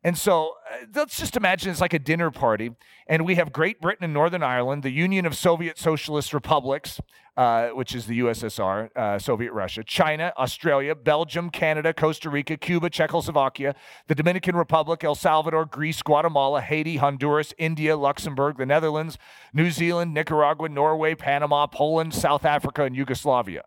And 0.03 0.17
so 0.17 0.53
uh, 0.71 0.85
let's 0.93 1.17
just 1.17 1.35
imagine 1.35 1.71
it's 1.71 1.81
like 1.81 1.93
a 1.93 1.99
dinner 1.99 2.31
party, 2.31 2.71
and 3.07 3.25
we 3.25 3.35
have 3.35 3.51
Great 3.51 3.81
Britain 3.81 4.03
and 4.03 4.13
Northern 4.13 4.43
Ireland, 4.43 4.83
the 4.83 4.91
Union 4.91 5.25
of 5.25 5.35
Soviet 5.35 5.77
Socialist 5.77 6.33
Republics, 6.33 6.99
uh, 7.35 7.69
which 7.69 7.93
is 7.95 8.05
the 8.05 8.19
USSR, 8.19 8.95
uh, 8.95 9.19
Soviet 9.19 9.53
Russia, 9.53 9.83
China, 9.83 10.33
Australia, 10.37 10.95
Belgium, 10.95 11.49
Canada, 11.49 11.93
Costa 11.93 12.29
Rica, 12.29 12.57
Cuba, 12.57 12.89
Czechoslovakia, 12.89 13.75
the 14.07 14.15
Dominican 14.15 14.55
Republic, 14.55 15.03
El 15.03 15.15
Salvador, 15.15 15.65
Greece, 15.65 16.01
Guatemala, 16.01 16.61
Haiti, 16.61 16.97
Honduras, 16.97 17.53
India, 17.57 17.95
Luxembourg, 17.97 18.57
the 18.57 18.65
Netherlands, 18.65 19.17
New 19.53 19.71
Zealand, 19.71 20.13
Nicaragua, 20.13 20.69
Norway, 20.69 21.15
Panama, 21.15 21.67
Poland, 21.67 22.13
South 22.13 22.45
Africa, 22.45 22.83
and 22.83 22.95
Yugoslavia. 22.95 23.63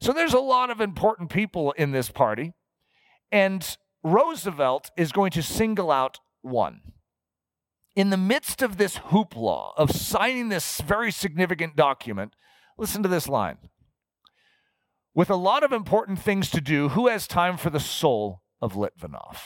So 0.00 0.12
there's 0.12 0.34
a 0.34 0.40
lot 0.40 0.70
of 0.70 0.80
important 0.80 1.30
people 1.30 1.72
in 1.72 1.92
this 1.92 2.10
party. 2.10 2.52
And 3.32 3.76
Roosevelt 4.06 4.92
is 4.96 5.10
going 5.10 5.32
to 5.32 5.42
single 5.42 5.90
out 5.90 6.20
one. 6.40 6.80
In 7.96 8.10
the 8.10 8.16
midst 8.16 8.62
of 8.62 8.76
this 8.76 8.98
hoopla 8.98 9.72
of 9.76 9.90
signing 9.90 10.48
this 10.48 10.80
very 10.80 11.10
significant 11.10 11.74
document, 11.74 12.34
listen 12.78 13.02
to 13.02 13.08
this 13.08 13.26
line. 13.26 13.58
With 15.12 15.28
a 15.28 15.34
lot 15.34 15.64
of 15.64 15.72
important 15.72 16.20
things 16.20 16.50
to 16.50 16.60
do, 16.60 16.90
who 16.90 17.08
has 17.08 17.26
time 17.26 17.56
for 17.56 17.70
the 17.70 17.80
soul 17.80 18.42
of 18.62 18.74
Litvinov? 18.74 19.38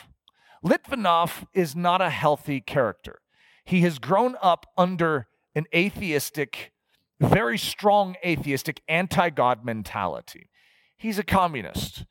Litvinov 0.62 1.46
is 1.54 1.74
not 1.74 2.02
a 2.02 2.10
healthy 2.10 2.60
character. 2.60 3.20
He 3.64 3.80
has 3.80 3.98
grown 3.98 4.36
up 4.42 4.66
under 4.76 5.28
an 5.54 5.64
atheistic 5.74 6.72
very 7.18 7.58
strong 7.58 8.16
atheistic, 8.24 8.82
anti 8.88 9.30
God 9.30 9.64
mentality. 9.64 10.48
He's 10.96 11.18
a 11.18 11.22
communist. 11.22 12.04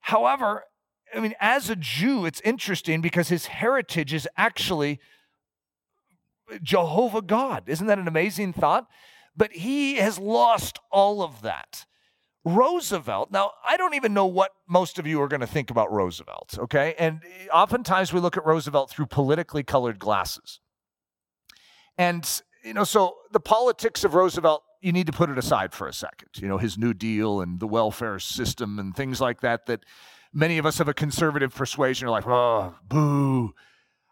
However, 0.00 0.64
I 1.14 1.20
mean, 1.20 1.34
as 1.40 1.70
a 1.70 1.76
Jew, 1.76 2.24
it's 2.24 2.40
interesting 2.42 3.00
because 3.00 3.28
his 3.28 3.46
heritage 3.46 4.12
is 4.12 4.28
actually 4.36 5.00
Jehovah 6.62 7.22
God. 7.22 7.64
Isn't 7.66 7.86
that 7.86 7.98
an 7.98 8.08
amazing 8.08 8.52
thought? 8.52 8.86
But 9.36 9.52
he 9.52 9.96
has 9.96 10.18
lost 10.18 10.78
all 10.90 11.22
of 11.22 11.42
that. 11.42 11.86
Roosevelt, 12.44 13.30
now 13.30 13.52
I 13.68 13.76
don't 13.76 13.94
even 13.94 14.14
know 14.14 14.26
what 14.26 14.52
most 14.66 14.98
of 14.98 15.06
you 15.06 15.20
are 15.20 15.28
going 15.28 15.40
to 15.40 15.46
think 15.46 15.70
about 15.70 15.92
Roosevelt, 15.92 16.58
okay? 16.58 16.94
And 16.98 17.20
oftentimes 17.52 18.14
we 18.14 18.20
look 18.20 18.36
at 18.38 18.46
Roosevelt 18.46 18.90
through 18.90 19.06
politically 19.06 19.62
colored 19.62 19.98
glasses. 19.98 20.58
And 21.98 22.26
you 22.64 22.74
know, 22.74 22.84
so 22.84 23.16
the 23.30 23.40
politics 23.40 24.04
of 24.04 24.14
Roosevelt, 24.14 24.62
you 24.80 24.92
need 24.92 25.06
to 25.06 25.12
put 25.12 25.30
it 25.30 25.38
aside 25.38 25.72
for 25.72 25.86
a 25.86 25.92
second. 25.92 26.28
You 26.36 26.48
know, 26.48 26.58
his 26.58 26.78
New 26.78 26.94
Deal 26.94 27.40
and 27.40 27.60
the 27.60 27.66
welfare 27.66 28.18
system 28.18 28.78
and 28.78 28.94
things 28.96 29.20
like 29.20 29.40
that, 29.40 29.66
that 29.66 29.84
many 30.32 30.58
of 30.58 30.66
us 30.66 30.78
have 30.78 30.88
a 30.88 30.94
conservative 30.94 31.54
persuasion 31.54 32.08
are 32.08 32.10
like, 32.10 32.26
oh, 32.26 32.74
boo. 32.86 33.54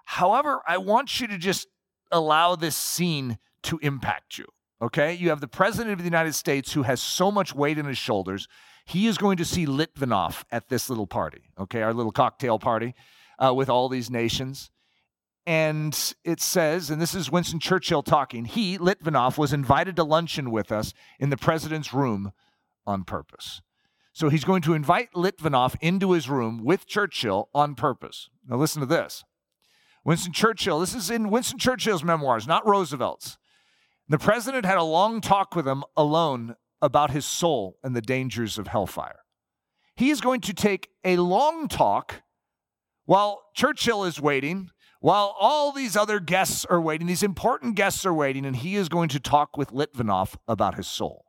However, 0.05 0.63
I 0.67 0.79
want 0.79 1.21
you 1.21 1.27
to 1.29 1.39
just 1.39 1.69
allow 2.11 2.57
this 2.57 2.77
scene 2.77 3.39
to 3.65 3.79
impact 3.83 4.39
you. 4.39 4.47
Okay? 4.81 5.15
You 5.15 5.31
have 5.31 5.41
the 5.41 5.49
president 5.49 5.93
of 5.93 5.99
the 5.99 6.05
United 6.05 6.35
States 6.35 6.73
who 6.73 6.83
has 6.83 7.03
so 7.03 7.31
much 7.31 7.55
weight 7.55 7.79
on 7.79 7.85
his 7.85 7.99
shoulders. 7.99 8.49
He 8.87 9.07
is 9.07 9.19
going 9.19 9.37
to 9.37 9.45
see 9.45 9.67
Litvinov 9.67 10.45
at 10.51 10.69
this 10.69 10.89
little 10.89 11.07
party, 11.07 11.51
okay, 11.59 11.83
our 11.83 11.93
little 11.93 12.13
cocktail 12.13 12.59
party 12.59 12.95
uh, 13.39 13.53
with 13.53 13.69
all 13.69 13.91
these 13.91 14.11
nations. 14.11 14.71
And 15.47 16.15
it 16.25 16.41
says, 16.41 16.89
and 16.91 17.01
this 17.01 17.15
is 17.15 17.31
Winston 17.31 17.61
Churchill 17.61 18.03
talking, 18.03 18.47
he, 18.47 18.79
Litvinov, 18.79 19.37
was 19.37 19.53
invited 19.53 19.97
to 19.97 20.05
luncheon 20.05 20.51
with 20.51 20.73
us 20.73 20.95
in 21.19 21.29
the 21.29 21.37
president's 21.37 21.93
room 21.93 22.33
on 22.87 23.05
purpose. 23.05 23.61
So 24.13 24.29
he's 24.29 24.45
going 24.45 24.63
to 24.63 24.75
invite 24.75 25.13
Litvinov 25.13 25.77
into 25.81 26.13
his 26.13 26.29
room 26.29 26.65
with 26.65 26.87
Churchill 26.87 27.49
on 27.55 27.75
purpose. 27.75 28.31
Now 28.49 28.57
listen 28.57 28.81
to 28.81 28.87
this. 28.87 29.25
Winston 30.05 30.33
Churchill, 30.33 30.81
this 30.81 30.95
is 30.95 31.11
in 31.11 31.31
Winston 31.31 31.59
Churchill's 31.59 32.03
memoirs, 32.03 32.47
not 32.47 32.67
Roosevelt's. 32.67 33.39
The 34.09 34.19
president 34.19 34.65
had 34.65 34.79
a 34.79 34.83
long 34.83 35.21
talk 35.21 35.55
with 35.55 35.69
him 35.69 35.85
alone 35.97 36.57
about 36.81 37.11
his 37.11 37.27
soul 37.27 37.77
and 37.83 37.95
the 37.95 38.01
dangers 38.01 38.59
of 38.59 38.69
hellfire. 38.69 39.21
He 39.95 40.11
is 40.11 40.21
going 40.21 40.41
to 40.43 40.55
take 40.55 40.89
a 41.05 41.17
long 41.17 41.69
talk 41.69 42.23
while 43.05 43.43
Churchill 43.55 44.05
is 44.05 44.21
waiting 44.21 44.71
while 45.01 45.37
all 45.39 45.71
these 45.73 45.97
other 45.97 46.19
guests 46.19 46.65
are 46.65 46.81
waiting, 46.81 47.07
these 47.07 47.23
important 47.23 47.77
guests 47.77 48.05
are 48.05 48.15
waiting, 48.15 48.45
and 48.45 48.57
he 48.57 48.75
is 48.75 48.89
going 48.89 49.09
to 49.11 49.21
talk 49.21 49.57
with 49.57 49.71
Litvinov 49.71 50.37
about 50.49 50.75
his 50.75 50.89
soul. 50.89 51.27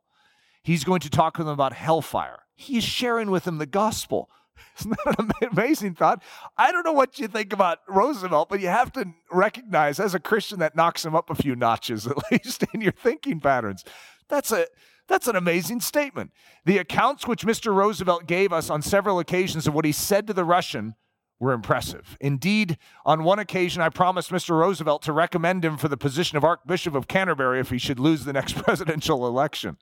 He's 0.62 0.84
going 0.84 1.00
to 1.00 1.10
talk 1.10 1.38
with 1.38 1.46
him 1.46 1.52
about 1.52 1.72
hellfire. 1.72 2.40
He's 2.60 2.84
sharing 2.84 3.30
with 3.30 3.46
him 3.46 3.56
the 3.56 3.64
gospel. 3.64 4.28
Isn't 4.78 4.94
that 5.04 5.18
an 5.18 5.30
amazing 5.50 5.94
thought? 5.94 6.22
I 6.58 6.70
don't 6.70 6.84
know 6.84 6.92
what 6.92 7.18
you 7.18 7.26
think 7.26 7.54
about 7.54 7.78
Roosevelt, 7.88 8.50
but 8.50 8.60
you 8.60 8.68
have 8.68 8.92
to 8.92 9.06
recognize 9.32 9.98
as 9.98 10.14
a 10.14 10.20
Christian 10.20 10.58
that 10.58 10.76
knocks 10.76 11.02
him 11.02 11.14
up 11.14 11.30
a 11.30 11.34
few 11.34 11.56
notches, 11.56 12.06
at 12.06 12.18
least 12.30 12.64
in 12.74 12.82
your 12.82 12.92
thinking 12.92 13.40
patterns. 13.40 13.82
That's 14.28 14.52
a 14.52 14.66
that's 15.08 15.26
an 15.26 15.36
amazing 15.36 15.80
statement. 15.80 16.32
The 16.66 16.76
accounts 16.76 17.26
which 17.26 17.46
Mr. 17.46 17.74
Roosevelt 17.74 18.26
gave 18.26 18.52
us 18.52 18.68
on 18.68 18.82
several 18.82 19.18
occasions 19.18 19.66
of 19.66 19.74
what 19.74 19.86
he 19.86 19.90
said 19.90 20.26
to 20.26 20.34
the 20.34 20.44
Russian 20.44 20.94
were 21.40 21.52
impressive. 21.52 22.18
Indeed, 22.20 22.76
on 23.06 23.24
one 23.24 23.38
occasion, 23.38 23.80
I 23.80 23.88
promised 23.88 24.30
Mr. 24.30 24.50
Roosevelt 24.50 25.02
to 25.02 25.12
recommend 25.12 25.64
him 25.64 25.78
for 25.78 25.88
the 25.88 25.96
position 25.96 26.36
of 26.36 26.44
Archbishop 26.44 26.94
of 26.94 27.08
Canterbury 27.08 27.58
if 27.58 27.70
he 27.70 27.78
should 27.78 27.98
lose 27.98 28.24
the 28.24 28.34
next 28.34 28.56
presidential 28.62 29.26
election. 29.26 29.78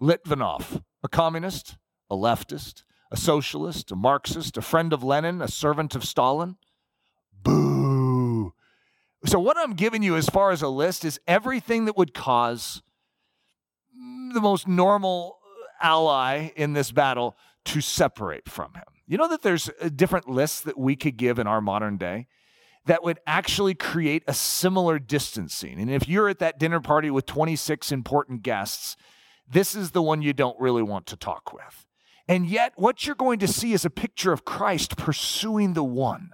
Litvinov, 0.00 0.82
a 1.06 1.08
communist, 1.08 1.76
a 2.10 2.16
leftist, 2.16 2.82
a 3.10 3.16
socialist, 3.16 3.90
a 3.92 3.96
Marxist, 3.96 4.56
a 4.56 4.62
friend 4.62 4.92
of 4.92 5.02
Lenin, 5.02 5.40
a 5.40 5.48
servant 5.48 5.94
of 5.94 6.04
Stalin. 6.04 6.56
Boo. 7.42 8.52
So, 9.24 9.38
what 9.38 9.56
I'm 9.56 9.74
giving 9.74 10.02
you 10.02 10.16
as 10.16 10.28
far 10.28 10.50
as 10.50 10.62
a 10.62 10.68
list 10.68 11.04
is 11.04 11.20
everything 11.26 11.84
that 11.84 11.96
would 11.96 12.12
cause 12.12 12.82
the 14.34 14.40
most 14.40 14.66
normal 14.68 15.38
ally 15.80 16.50
in 16.56 16.72
this 16.72 16.90
battle 16.90 17.36
to 17.66 17.80
separate 17.80 18.48
from 18.48 18.74
him. 18.74 18.84
You 19.06 19.16
know 19.18 19.28
that 19.28 19.42
there's 19.42 19.70
uh, 19.80 19.88
different 19.94 20.28
lists 20.28 20.60
that 20.62 20.76
we 20.76 20.96
could 20.96 21.16
give 21.16 21.38
in 21.38 21.46
our 21.46 21.60
modern 21.60 21.96
day 21.96 22.26
that 22.86 23.04
would 23.04 23.18
actually 23.26 23.74
create 23.74 24.24
a 24.26 24.34
similar 24.34 24.98
distancing. 24.98 25.80
And 25.80 25.90
if 25.90 26.08
you're 26.08 26.28
at 26.28 26.40
that 26.40 26.58
dinner 26.58 26.80
party 26.80 27.10
with 27.10 27.26
26 27.26 27.92
important 27.92 28.42
guests, 28.42 28.96
this 29.50 29.74
is 29.74 29.92
the 29.92 30.02
one 30.02 30.22
you 30.22 30.32
don't 30.32 30.58
really 30.60 30.82
want 30.82 31.06
to 31.06 31.16
talk 31.16 31.52
with. 31.52 31.86
And 32.28 32.46
yet, 32.46 32.72
what 32.76 33.06
you're 33.06 33.14
going 33.14 33.38
to 33.38 33.48
see 33.48 33.72
is 33.72 33.84
a 33.84 33.90
picture 33.90 34.32
of 34.32 34.44
Christ 34.44 34.96
pursuing 34.96 35.74
the 35.74 35.84
one. 35.84 36.30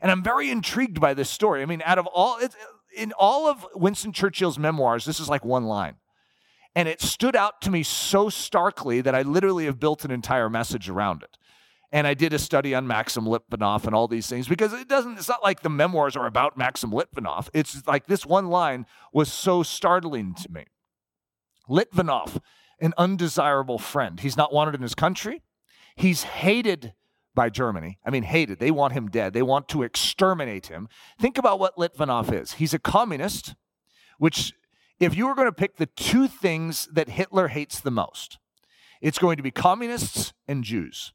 And 0.00 0.10
I'm 0.10 0.22
very 0.22 0.50
intrigued 0.50 1.00
by 1.00 1.12
this 1.12 1.28
story. 1.28 1.62
I 1.62 1.66
mean, 1.66 1.82
out 1.84 1.98
of 1.98 2.06
all, 2.06 2.40
in 2.96 3.12
all 3.12 3.46
of 3.46 3.66
Winston 3.74 4.12
Churchill's 4.12 4.58
memoirs, 4.58 5.04
this 5.04 5.20
is 5.20 5.28
like 5.28 5.44
one 5.44 5.64
line. 5.64 5.96
And 6.74 6.88
it 6.88 7.00
stood 7.00 7.34
out 7.34 7.60
to 7.62 7.70
me 7.70 7.82
so 7.82 8.28
starkly 8.28 9.00
that 9.00 9.14
I 9.14 9.22
literally 9.22 9.64
have 9.64 9.80
built 9.80 10.04
an 10.04 10.10
entire 10.10 10.48
message 10.48 10.88
around 10.88 11.22
it. 11.22 11.36
And 11.90 12.06
I 12.06 12.14
did 12.14 12.32
a 12.32 12.38
study 12.38 12.74
on 12.74 12.86
Maxim 12.86 13.24
Litvinov 13.24 13.86
and 13.86 13.94
all 13.94 14.08
these 14.08 14.28
things 14.28 14.46
because 14.46 14.72
it 14.74 14.88
doesn't, 14.88 15.18
it's 15.18 15.28
not 15.28 15.42
like 15.42 15.62
the 15.62 15.70
memoirs 15.70 16.16
are 16.16 16.26
about 16.26 16.56
Maxim 16.56 16.90
Litvinov. 16.90 17.48
It's 17.54 17.86
like 17.86 18.06
this 18.06 18.26
one 18.26 18.48
line 18.48 18.86
was 19.12 19.32
so 19.32 19.62
startling 19.62 20.34
to 20.34 20.52
me. 20.52 20.66
Litvinov, 21.68 22.40
an 22.80 22.94
undesirable 22.96 23.78
friend. 23.78 24.20
He's 24.20 24.36
not 24.36 24.52
wanted 24.52 24.74
in 24.74 24.82
his 24.82 24.94
country. 24.94 25.42
He's 25.96 26.22
hated 26.22 26.94
by 27.34 27.50
Germany. 27.50 27.98
I 28.04 28.10
mean, 28.10 28.24
hated. 28.24 28.58
They 28.58 28.70
want 28.70 28.94
him 28.94 29.08
dead. 29.08 29.32
They 29.32 29.42
want 29.42 29.68
to 29.68 29.82
exterminate 29.82 30.66
him. 30.66 30.88
Think 31.20 31.38
about 31.38 31.58
what 31.60 31.76
Litvinov 31.76 32.32
is. 32.32 32.54
He's 32.54 32.74
a 32.74 32.78
communist, 32.78 33.54
which 34.18 34.52
if 34.98 35.16
you 35.16 35.26
were 35.26 35.34
going 35.34 35.48
to 35.48 35.52
pick 35.52 35.76
the 35.76 35.86
two 35.86 36.26
things 36.26 36.88
that 36.92 37.08
Hitler 37.08 37.48
hates 37.48 37.80
the 37.80 37.90
most, 37.90 38.38
it's 39.00 39.18
going 39.18 39.36
to 39.36 39.42
be 39.42 39.50
communists 39.50 40.32
and 40.48 40.64
Jews. 40.64 41.12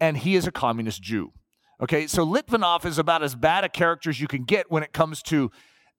And 0.00 0.18
he 0.18 0.34
is 0.34 0.46
a 0.46 0.52
communist 0.52 1.02
Jew. 1.02 1.32
Okay, 1.80 2.06
so 2.06 2.26
Litvinov 2.26 2.84
is 2.84 2.98
about 2.98 3.22
as 3.22 3.34
bad 3.34 3.64
a 3.64 3.68
character 3.68 4.10
as 4.10 4.20
you 4.20 4.28
can 4.28 4.44
get 4.44 4.70
when 4.70 4.82
it 4.82 4.92
comes 4.92 5.22
to 5.24 5.50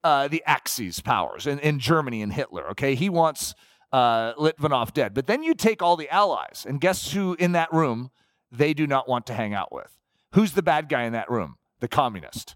uh, 0.03 0.27
the 0.27 0.43
Axis 0.45 0.99
powers 0.99 1.47
in, 1.47 1.59
in 1.59 1.79
Germany 1.79 2.21
and 2.21 2.33
Hitler. 2.33 2.69
Okay, 2.71 2.95
he 2.95 3.09
wants 3.09 3.55
uh, 3.91 4.33
Litvinov 4.35 4.93
dead. 4.93 5.13
But 5.13 5.27
then 5.27 5.43
you 5.43 5.53
take 5.53 5.81
all 5.81 5.97
the 5.97 6.09
allies, 6.09 6.65
and 6.67 6.79
guess 6.79 7.11
who 7.11 7.35
in 7.35 7.51
that 7.53 7.71
room 7.73 8.11
they 8.51 8.73
do 8.73 8.87
not 8.87 9.07
want 9.07 9.25
to 9.27 9.33
hang 9.33 9.53
out 9.53 9.71
with? 9.71 9.97
Who's 10.33 10.53
the 10.53 10.63
bad 10.63 10.89
guy 10.89 11.03
in 11.03 11.13
that 11.13 11.29
room? 11.29 11.55
The 11.79 11.87
communist. 11.87 12.55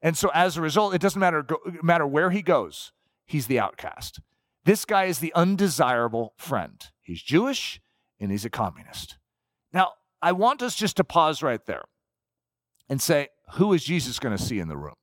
And 0.00 0.16
so 0.16 0.30
as 0.34 0.56
a 0.56 0.60
result, 0.60 0.94
it 0.94 1.00
doesn't 1.00 1.20
matter, 1.20 1.42
go, 1.42 1.58
matter 1.82 2.06
where 2.06 2.30
he 2.30 2.42
goes, 2.42 2.92
he's 3.24 3.46
the 3.46 3.60
outcast. 3.60 4.20
This 4.64 4.84
guy 4.84 5.04
is 5.04 5.20
the 5.20 5.32
undesirable 5.34 6.34
friend. 6.36 6.84
He's 7.00 7.22
Jewish 7.22 7.80
and 8.18 8.30
he's 8.30 8.44
a 8.44 8.50
communist. 8.50 9.18
Now, 9.72 9.92
I 10.20 10.32
want 10.32 10.62
us 10.62 10.74
just 10.76 10.96
to 10.98 11.04
pause 11.04 11.42
right 11.42 11.64
there 11.66 11.84
and 12.88 13.00
say, 13.00 13.28
who 13.54 13.72
is 13.72 13.84
Jesus 13.84 14.18
going 14.18 14.36
to 14.36 14.42
see 14.42 14.58
in 14.58 14.68
the 14.68 14.76
room? 14.76 14.94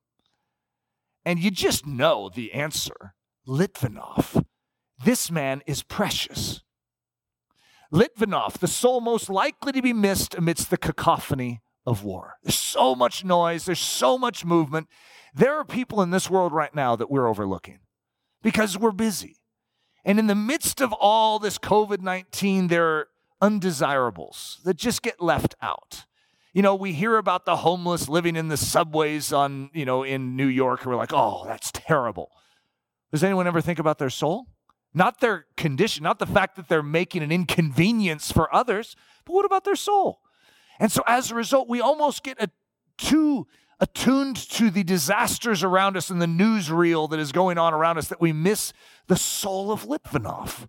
And 1.25 1.39
you 1.39 1.51
just 1.51 1.86
know 1.86 2.29
the 2.33 2.53
answer 2.53 3.13
Litvinov. 3.48 4.38
This 5.03 5.32
man 5.32 5.62
is 5.65 5.84
precious. 5.84 6.62
Litvinov, 7.91 8.60
the 8.60 8.68
soul 8.68 9.01
most 9.01 9.29
likely 9.29 9.72
to 9.72 9.82
be 9.82 9.94
missed 9.94 10.36
amidst 10.36 10.70
the 10.70 10.77
cacophony 10.77 11.62
of 11.86 12.03
war. 12.03 12.36
There's 12.44 12.56
so 12.56 12.94
much 12.96 13.24
noise, 13.24 13.65
there's 13.65 13.79
so 13.79 14.18
much 14.18 14.46
movement. 14.46 14.88
There 15.34 15.56
are 15.56 15.65
people 15.65 16.01
in 16.01 16.12
this 16.12 16.29
world 16.29 16.53
right 16.53 16.74
now 16.74 16.96
that 16.96 17.10
we're 17.10 17.27
overlooking 17.27 17.79
because 18.44 18.77
we're 18.77 18.91
busy. 18.91 19.38
And 20.06 20.20
in 20.20 20.27
the 20.27 20.36
midst 20.36 20.82
of 20.82 20.94
all 20.94 21.39
this 21.39 21.58
COVID 21.58 22.01
19, 22.01 22.68
there 22.68 22.86
are 22.86 23.08
undesirables 23.41 24.60
that 24.65 24.77
just 24.77 25.01
get 25.01 25.22
left 25.22 25.56
out. 25.62 26.06
You 26.53 26.62
know, 26.62 26.75
we 26.75 26.94
hear 26.94 27.18
about 27.18 27.46
the 27.46 27.58
homeless 27.58 28.10
living 28.10 28.36
in 28.36 28.48
the 28.48 28.58
subways 28.58 29.32
on, 29.32 29.70
you 29.74 29.86
know, 29.86 30.03
in 30.03 30.36
New 30.36 30.48
York, 30.48 30.82
and 30.82 30.91
we're 30.91 30.98
like, 30.98 31.13
oh, 31.13 31.44
that's 31.46 31.72
terrible. 31.72 32.32
Does 33.12 33.24
anyone 33.24 33.48
ever 33.48 33.62
think 33.62 33.79
about 33.79 33.98
their 34.00 34.10
soul? 34.10 34.48
Not 34.93 35.19
their 35.19 35.46
condition, 35.55 36.03
not 36.03 36.19
the 36.19 36.25
fact 36.25 36.55
that 36.55 36.67
they're 36.67 36.81
making 36.81 37.22
an 37.22 37.31
inconvenience 37.31 38.31
for 38.31 38.53
others, 38.53 38.96
but 39.25 39.34
what 39.34 39.46
about 39.46 39.63
their 39.63 39.75
soul? 39.75 40.19
And 40.79 40.91
so 40.91 41.03
as 41.05 41.29
a 41.29 41.36
result, 41.36 41.69
we 41.69 41.81
almost 41.81 42.24
get 42.24 42.41
a 42.41 42.50
too 42.98 43.48
attuned 43.79 44.36
to 44.36 44.69
the 44.69 44.84
disasters 44.84 45.63
around 45.63 45.96
us 45.96 46.10
and 46.10 46.22
the 46.22 46.25
newsreel 46.25 47.10
that 47.10 47.19
is 47.19 47.31
going 47.31 47.58
on 47.58 47.74
around 47.74 47.98
us 47.98 48.08
that 48.08 48.19
we 48.19 48.34
miss 48.34 48.74
the 49.08 49.15
soul 49.15 49.72
of 49.72 49.86
Litvinov. 49.86 50.67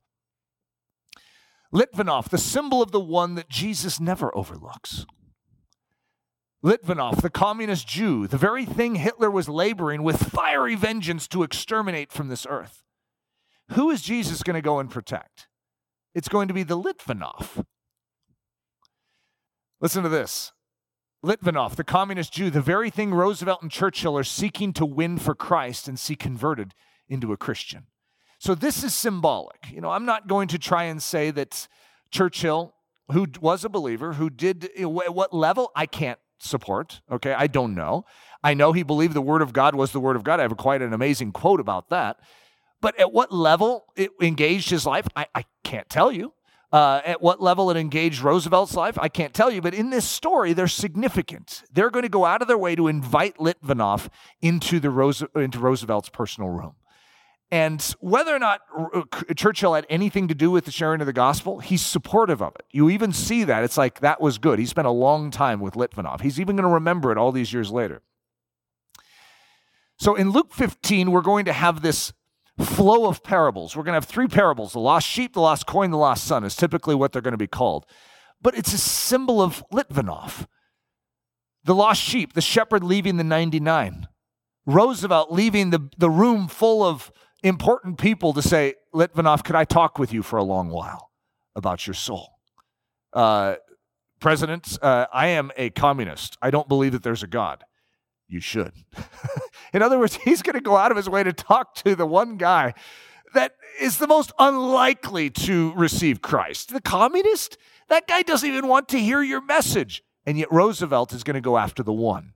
Litvinov, 1.73 2.29
the 2.29 2.39
symbol 2.39 2.83
of 2.83 2.93
the 2.93 3.01
one 3.01 3.35
that 3.35 3.49
Jesus 3.49 4.01
never 4.01 4.37
overlooks. 4.37 5.07
Litvinov, 6.65 7.23
the 7.23 7.31
communist 7.31 7.87
Jew, 7.87 8.27
the 8.27 8.37
very 8.37 8.65
thing 8.65 8.97
Hitler 8.97 9.31
was 9.31 9.49
laboring 9.49 10.03
with 10.03 10.31
fiery 10.31 10.75
vengeance 10.75 11.27
to 11.29 11.43
exterminate 11.43 12.13
from 12.13 12.29
this 12.29 12.47
earth. 12.49 12.83
Who 13.71 13.91
is 13.91 14.03
Jesus 14.03 14.43
going 14.43 14.55
to 14.55 14.63
go 14.63 14.79
and 14.79 14.91
protect? 14.91 15.49
It's 16.15 16.29
going 16.29 16.49
to 16.49 16.55
be 16.55 16.63
the 16.63 16.79
Litvinov. 16.79 17.65
Listen 19.81 20.03
to 20.03 20.09
this. 20.09 20.53
Litvinov, 21.25 21.77
the 21.77 21.85
communist 21.85 22.33
Jew, 22.33 22.51
the 22.51 22.61
very 22.61 22.91
thing 22.91 23.13
Roosevelt 23.13 23.63
and 23.63 23.71
Churchill 23.71 24.17
are 24.17 24.25
seeking 24.25 24.73
to 24.73 24.87
win 24.87 25.19
for 25.19 25.35
Christ 25.35 25.87
and 25.87 25.99
see 25.99 26.17
converted 26.17 26.75
into 27.09 27.33
a 27.33 27.37
Christian. 27.37 27.87
So 28.39 28.55
this 28.55 28.83
is 28.83 28.95
symbolic. 28.95 29.71
You 29.71 29.83
know, 29.83 29.91
I'm 29.91 30.07
not 30.07 30.27
going 30.27 30.49
to 30.49 30.59
try 30.59 30.85
and 30.85 31.03
say 31.03 31.31
that 31.33 31.69
Churchill, 32.11 32.75
who 33.13 33.27
was 33.41 33.65
a 33.65 33.69
believer, 33.69 34.15
who 34.15 34.31
did 34.31 34.71
at 34.79 34.91
what 34.91 35.35
level, 35.35 35.71
I 35.77 35.85
can't 35.85 36.19
support. 36.39 37.03
Okay, 37.11 37.35
I 37.35 37.47
don't 37.47 37.75
know. 37.75 38.07
I 38.43 38.55
know 38.55 38.73
he 38.73 38.83
believed 38.83 39.13
the 39.13 39.21
word 39.21 39.43
of 39.43 39.53
God 39.53 39.75
was 39.75 39.93
the 39.93 40.01
word 40.01 40.17
of 40.17 40.25
God. 40.25 40.41
I 40.41 40.45
have 40.45 40.57
quite 40.57 40.81
an 40.81 40.95
amazing 40.95 41.33
quote 41.33 41.61
about 41.61 41.91
that. 41.91 42.17
But 42.81 42.99
at 42.99 43.13
what 43.13 43.33
level 43.33 43.87
it 43.97 44.11
engaged 44.21 44.71
his 44.71 44.87
life, 44.87 45.07
I, 45.15 45.27
I 45.35 45.45
can't 45.65 45.89
tell 45.89 46.11
you. 46.11 46.33
Uh, 46.73 47.01
at 47.05 47.21
what 47.21 47.43
level 47.43 47.69
it 47.73 47.77
engaged 47.77 48.23
Roosevelt's 48.23 48.75
life, 48.75 48.97
I 48.97 49.09
can't 49.09 49.35
tell 49.35 49.51
you. 49.51 49.61
But 49.61 49.75
in 49.75 49.91
this 49.91 50.07
story, 50.07 50.53
they're 50.53 50.69
significant. 50.69 51.65
They're 51.73 51.91
going 51.91 52.05
to 52.05 52.09
go 52.09 52.25
out 52.25 52.43
of 52.43 52.49
their 52.49 52.59
way 52.59 52.77
to 52.77 52.87
invite 52.87 53.39
Litvinov 53.39 54.09
into, 54.41 54.79
the 54.79 54.89
Rose, 54.89 55.25
into 55.35 55.59
Roosevelt's 55.59 56.11
personal 56.11 56.49
room. 56.49 56.77
And 57.51 57.83
whether 57.99 58.35
or 58.35 58.39
not 58.39 58.61
uh, 58.95 59.03
Churchill 59.35 59.75
had 59.75 59.85
anything 59.91 60.29
to 60.29 60.35
do 60.35 60.53
with 60.53 60.65
the 60.65 60.71
sharing 60.71 61.01
of 61.01 61.09
the 61.09 61.13
gospel, 61.13 61.59
he's 61.59 61.85
supportive 61.85 62.41
of 62.41 62.55
it. 62.55 62.65
You 62.71 62.89
even 62.89 63.13
see 63.13 63.43
that. 63.43 63.65
It's 63.65 63.77
like, 63.77 63.99
that 64.01 64.21
was 64.21 64.39
good. 64.39 64.61
He 64.61 64.67
spent 64.67 64.87
a 64.87 64.93
long 64.93 65.33
time 65.33 65.59
with 65.59 65.75
Litvinov. 65.75 66.21
He's 66.21 66.39
even 66.39 66.55
going 66.55 66.69
to 66.69 66.75
remember 66.75 67.11
it 67.11 67.19
all 67.19 67.33
these 67.33 67.53
years 67.53 67.73
later. 67.73 68.03
So 69.99 70.15
in 70.15 70.31
Luke 70.31 70.55
15, 70.55 71.11
we're 71.11 71.21
going 71.21 71.45
to 71.47 71.53
have 71.53 71.83
this 71.83 72.13
flow 72.65 73.07
of 73.07 73.23
parables. 73.23 73.77
We're 73.77 73.83
going 73.83 73.93
to 73.93 73.97
have 73.97 74.05
three 74.05 74.29
parables 74.29 74.73
the 74.73 74.81
lost 74.81 75.07
sheep, 75.07 75.35
the 75.35 75.41
lost 75.41 75.67
coin, 75.67 75.91
the 75.91 75.99
lost 75.99 76.25
son 76.25 76.45
is 76.45 76.57
typically 76.57 76.95
what 76.95 77.13
they're 77.13 77.23
going 77.23 77.33
to 77.33 77.39
be 77.39 77.47
called. 77.47 77.87
But 78.43 78.57
it's 78.57 78.73
a 78.73 78.79
symbol 78.79 79.43
of 79.43 79.63
Litvinov. 79.73 80.47
The 81.65 81.75
lost 81.75 82.01
sheep, 82.01 82.33
the 82.33 82.41
shepherd 82.41 82.83
leaving 82.83 83.17
the 83.17 83.25
99. 83.25 84.09
Roosevelt 84.67 85.31
leaving 85.31 85.71
the, 85.71 85.91
the 85.99 86.11
room 86.11 86.49
full 86.49 86.83
of 86.83 87.13
important 87.43 87.99
people 87.99 88.33
to 88.33 88.43
say, 88.43 88.75
Litvinov, 88.95 89.45
could 89.45 89.57
I 89.57 89.65
talk 89.65 89.99
with 89.99 90.13
you 90.13 90.23
for 90.23 90.39
a 90.39 90.43
long 90.43 90.71
while 90.71 91.11
about 91.55 91.87
your 91.87 91.95
soul? 91.95 92.29
Uh, 93.13 93.57
President, 94.21 94.79
uh, 94.83 95.07
I 95.13 95.29
am 95.29 95.51
a 95.57 95.71
communist. 95.71 96.37
I 96.43 96.51
don't 96.51 96.69
believe 96.69 96.93
that 96.93 97.03
there's 97.03 97.23
a 97.23 97.27
God 97.27 97.65
you 98.31 98.41
should. 98.41 98.73
In 99.73 99.83
other 99.83 99.99
words, 99.99 100.15
he's 100.25 100.43
going 100.43 100.55
to 100.55 100.61
go 100.61 100.77
out 100.77 100.91
of 100.91 100.97
his 100.97 101.09
way 101.09 101.23
to 101.23 101.33
talk 101.33 101.75
to 101.77 101.95
the 101.95 102.07
one 102.07 102.37
guy 102.37 102.75
that 103.35 103.55
is 103.81 103.99
the 103.99 104.07
most 104.07 104.33
unlikely 104.39 105.31
to 105.31 105.73
receive 105.75 106.21
Christ. 106.21 106.73
The 106.73 106.81
communist, 106.81 107.57
that 107.89 108.09
guy 108.09 108.23
doesn't 108.23 108.49
even 108.49 108.67
want 108.67 108.89
to 108.89 108.99
hear 108.99 109.23
your 109.23 109.41
message. 109.41 110.03
And 110.27 110.37
yet 110.39 110.53
Roosevelt 110.53 111.13
is 111.13 111.23
going 111.23 111.35
to 111.35 111.41
go 111.41 111.57
after 111.57 111.83
the 111.83 111.93
one. 111.93 112.35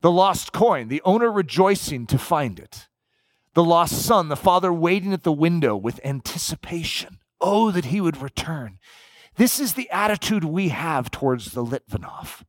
The 0.00 0.10
lost 0.10 0.52
coin, 0.52 0.88
the 0.88 1.02
owner 1.04 1.30
rejoicing 1.30 2.06
to 2.06 2.18
find 2.18 2.58
it. 2.58 2.88
The 3.54 3.64
lost 3.64 4.00
son, 4.00 4.28
the 4.28 4.36
father 4.36 4.72
waiting 4.72 5.12
at 5.12 5.24
the 5.24 5.32
window 5.32 5.76
with 5.76 6.00
anticipation. 6.04 7.18
Oh, 7.40 7.70
that 7.70 7.86
he 7.86 8.00
would 8.00 8.22
return. 8.22 8.78
This 9.36 9.58
is 9.58 9.74
the 9.74 9.90
attitude 9.90 10.44
we 10.44 10.68
have 10.68 11.10
towards 11.10 11.52
the 11.52 11.64
Litvinov 11.64 12.44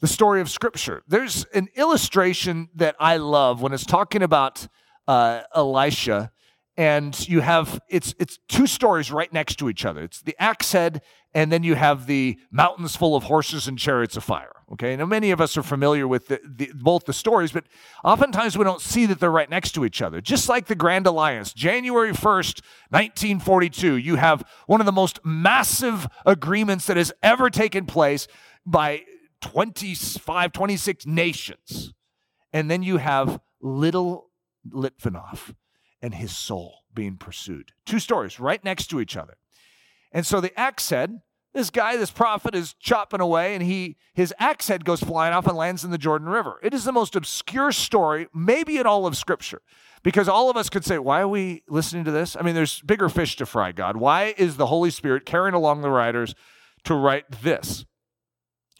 the 0.00 0.06
story 0.06 0.40
of 0.40 0.50
Scripture. 0.50 1.02
There's 1.08 1.44
an 1.54 1.68
illustration 1.74 2.68
that 2.74 2.96
I 3.00 3.16
love 3.16 3.62
when 3.62 3.72
it's 3.72 3.86
talking 3.86 4.22
about 4.22 4.68
uh, 5.08 5.42
Elisha, 5.54 6.30
and 6.76 7.28
you 7.28 7.40
have 7.40 7.80
it's 7.88 8.14
it's 8.18 8.38
two 8.48 8.66
stories 8.66 9.10
right 9.10 9.32
next 9.32 9.56
to 9.56 9.68
each 9.68 9.84
other. 9.84 10.02
It's 10.02 10.20
the 10.20 10.36
axe 10.38 10.72
head, 10.72 11.00
and 11.32 11.50
then 11.50 11.62
you 11.62 11.74
have 11.74 12.06
the 12.06 12.38
mountains 12.50 12.96
full 12.96 13.16
of 13.16 13.24
horses 13.24 13.66
and 13.66 13.78
chariots 13.78 14.16
of 14.16 14.24
fire. 14.24 14.52
Okay, 14.72 14.96
now 14.96 15.06
many 15.06 15.30
of 15.30 15.40
us 15.40 15.56
are 15.56 15.62
familiar 15.62 16.08
with 16.08 16.26
the, 16.26 16.40
the, 16.44 16.72
both 16.74 17.04
the 17.04 17.12
stories, 17.12 17.52
but 17.52 17.64
oftentimes 18.02 18.58
we 18.58 18.64
don't 18.64 18.80
see 18.80 19.06
that 19.06 19.20
they're 19.20 19.30
right 19.30 19.48
next 19.48 19.72
to 19.72 19.84
each 19.84 20.02
other. 20.02 20.20
Just 20.20 20.48
like 20.48 20.66
the 20.66 20.74
Grand 20.74 21.06
Alliance, 21.06 21.52
January 21.52 22.10
1st, 22.10 22.62
1942, 22.90 23.94
you 23.94 24.16
have 24.16 24.42
one 24.66 24.80
of 24.80 24.86
the 24.86 24.92
most 24.92 25.20
massive 25.24 26.08
agreements 26.26 26.86
that 26.86 26.96
has 26.96 27.12
ever 27.22 27.48
taken 27.48 27.86
place 27.86 28.26
by 28.66 29.02
25, 29.40 30.52
26 30.52 31.06
nations. 31.06 31.92
And 32.52 32.70
then 32.70 32.82
you 32.82 32.98
have 32.98 33.40
little 33.60 34.30
Litvinov 34.68 35.54
and 36.00 36.14
his 36.14 36.36
soul 36.36 36.80
being 36.94 37.16
pursued. 37.16 37.72
Two 37.84 37.98
stories 37.98 38.40
right 38.40 38.62
next 38.64 38.86
to 38.88 39.00
each 39.00 39.16
other. 39.16 39.36
And 40.12 40.24
so 40.26 40.40
the 40.40 40.58
axe 40.58 40.90
head, 40.90 41.20
This 41.56 41.70
guy, 41.70 41.96
this 41.96 42.10
prophet, 42.10 42.54
is 42.54 42.74
chopping 42.74 43.22
away, 43.22 43.54
and 43.54 43.62
he 43.62 43.96
his 44.12 44.34
axe 44.38 44.68
head 44.68 44.84
goes 44.84 45.00
flying 45.00 45.32
off 45.32 45.46
and 45.46 45.56
lands 45.56 45.84
in 45.84 45.90
the 45.90 45.96
Jordan 45.96 46.28
River. 46.28 46.60
It 46.62 46.74
is 46.74 46.84
the 46.84 46.92
most 46.92 47.16
obscure 47.16 47.72
story, 47.72 48.28
maybe 48.34 48.76
in 48.76 48.84
all 48.84 49.06
of 49.06 49.16
Scripture, 49.16 49.62
because 50.02 50.28
all 50.28 50.50
of 50.50 50.58
us 50.58 50.68
could 50.68 50.84
say, 50.84 50.98
"Why 50.98 51.22
are 51.22 51.28
we 51.28 51.62
listening 51.66 52.04
to 52.04 52.10
this?" 52.10 52.36
I 52.36 52.42
mean, 52.42 52.54
there's 52.54 52.82
bigger 52.82 53.08
fish 53.08 53.36
to 53.36 53.46
fry. 53.46 53.72
God, 53.72 53.96
why 53.96 54.34
is 54.36 54.58
the 54.58 54.66
Holy 54.66 54.90
Spirit 54.90 55.24
carrying 55.24 55.54
along 55.54 55.80
the 55.80 55.88
writers 55.88 56.34
to 56.84 56.94
write 56.94 57.24
this? 57.42 57.86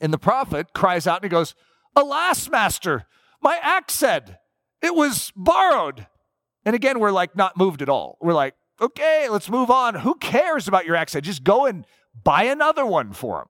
And 0.01 0.13
the 0.13 0.19
prophet 0.19 0.73
cries 0.75 1.07
out 1.07 1.23
and 1.23 1.25
he 1.25 1.35
goes, 1.35 1.55
"Alas, 1.95 2.49
master, 2.49 3.07
my 3.41 3.59
axe 3.63 4.01
head, 4.01 4.39
it 4.83 4.95
was 4.95 5.33
borrowed." 5.35 6.07
And 6.65 6.75
again, 6.75 6.99
we're 6.99 7.13
like 7.13 7.37
not 7.37 7.57
moved 7.57 7.81
at 7.81 7.89
all. 7.89 8.19
We're 8.21 8.35
like, 8.35 8.55
okay, 8.81 9.29
let's 9.29 9.49
move 9.49 9.71
on. 9.71 9.97
Who 9.97 10.15
cares 10.17 10.69
about 10.69 10.87
your 10.87 10.97
axe 10.97 11.15
head? 11.15 11.25
Just 11.25 11.45
go 11.45 11.67
and 11.67 11.87
buy 12.25 12.45
another 12.45 12.85
one 12.85 13.13
for 13.13 13.41
him. 13.41 13.49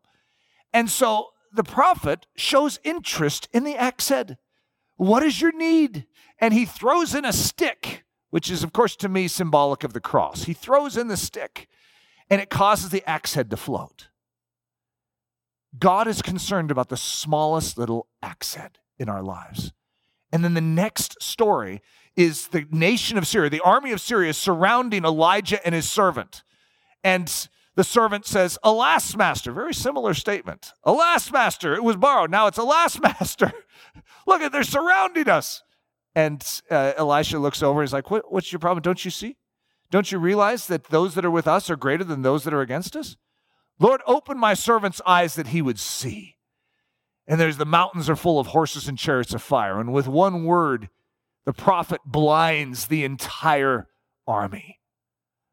And 0.73 0.91
so 0.91 1.29
the 1.53 1.65
prophet 1.65 2.27
shows 2.37 2.79
interest 2.85 3.49
in 3.53 3.65
the 3.65 3.77
axe 3.77 4.09
head. 4.09 4.39
What 4.97 5.23
is 5.23 5.41
your 5.41 5.53
need? 5.53 6.07
And 6.39 6.53
he 6.55 6.65
throws 6.65 7.15
in 7.15 7.25
a 7.25 7.33
stick, 7.33 8.05
which 8.31 8.51
is, 8.51 8.63
of 8.63 8.73
course, 8.73 8.97
to 8.97 9.09
me, 9.09 9.29
symbolic 9.29 9.85
of 9.85 9.93
the 9.93 10.01
cross. 10.01 10.45
He 10.45 10.53
throws 10.53 10.97
in 10.97 11.09
the 11.09 11.17
stick, 11.17 11.69
and 12.29 12.41
it 12.41 12.51
causes 12.51 12.91
the 12.91 13.09
axe 13.09 13.35
head 13.35 13.51
to 13.51 13.57
float. 13.57 14.09
God 15.79 16.09
is 16.09 16.23
concerned 16.23 16.71
about 16.71 16.89
the 16.89 16.97
smallest 16.97 17.79
little 17.79 18.09
accent 18.23 18.79
in 18.99 19.09
our 19.09 19.23
lives. 19.23 19.73
And 20.33 20.45
then 20.45 20.55
the 20.55 20.61
next 20.61 21.23
story 21.23 21.83
is 22.17 22.49
the 22.49 22.67
nation 22.71 23.19
of 23.19 23.27
Syria, 23.27 23.51
the 23.51 23.61
army 23.61 23.93
of 23.93 24.01
Syria 24.01 24.31
is 24.31 24.39
surrounding 24.39 25.05
Elijah 25.05 25.65
and 25.65 25.75
his 25.75 25.89
servant. 25.89 26.43
And 27.05 27.31
the 27.77 27.85
servant 27.85 28.27
says, 28.27 28.59
Alas, 28.63 29.15
master. 29.15 29.53
Very 29.53 29.75
similar 29.75 30.15
statement. 30.15 30.73
Alas, 30.83 31.31
master. 31.31 31.75
It 31.75 31.85
was 31.85 31.97
borrowed. 31.97 32.31
Now 32.31 32.47
it's 32.47 32.59
alas, 32.59 32.99
master. 33.03 33.53
Look 34.27 34.41
at, 34.41 34.51
they're 34.51 34.65
surrounding 34.65 35.29
us. 35.29 35.63
And 36.15 36.43
uh, 36.71 36.95
Elisha 36.97 37.39
looks 37.39 37.63
over 37.63 37.83
is 37.83 37.93
like, 37.93 38.11
what, 38.11 38.33
What's 38.33 38.51
your 38.51 38.59
problem? 38.59 38.83
Don't 38.83 39.05
you 39.05 39.11
see? 39.11 39.37
Don't 39.91 40.11
you 40.11 40.19
realize 40.19 40.67
that 40.67 40.85
those 40.85 41.15
that 41.15 41.25
are 41.25 41.31
with 41.31 41.47
us 41.47 41.71
are 41.71 41.77
greater 41.77 42.03
than 42.03 42.23
those 42.23 42.45
that 42.45 42.55
are 42.55 42.63
against 42.63 42.97
us? 42.97 43.17
Lord, 43.79 44.01
open 44.07 44.39
my 44.39 44.55
servant's 44.55 45.03
eyes 45.07 45.35
that 45.35 45.49
he 45.49 45.61
would 45.61 45.79
see. 45.79 46.37
And 47.27 47.41
there's 47.41 47.57
the 47.57 47.67
mountains 47.67 48.09
are 48.09 48.17
full 48.17 48.39
of 48.39 48.49
horses 48.49 48.89
and 48.89 48.97
chariots 48.97 49.35
of 49.35 49.43
fire. 49.43 49.81
And 49.81 49.93
with 49.93 50.07
one 50.07 50.45
word, 50.45 50.89
the 51.45 51.53
prophet 51.53 52.01
blinds 52.05 52.87
the 52.87 53.05
entire 53.05 53.89
army. 54.27 54.81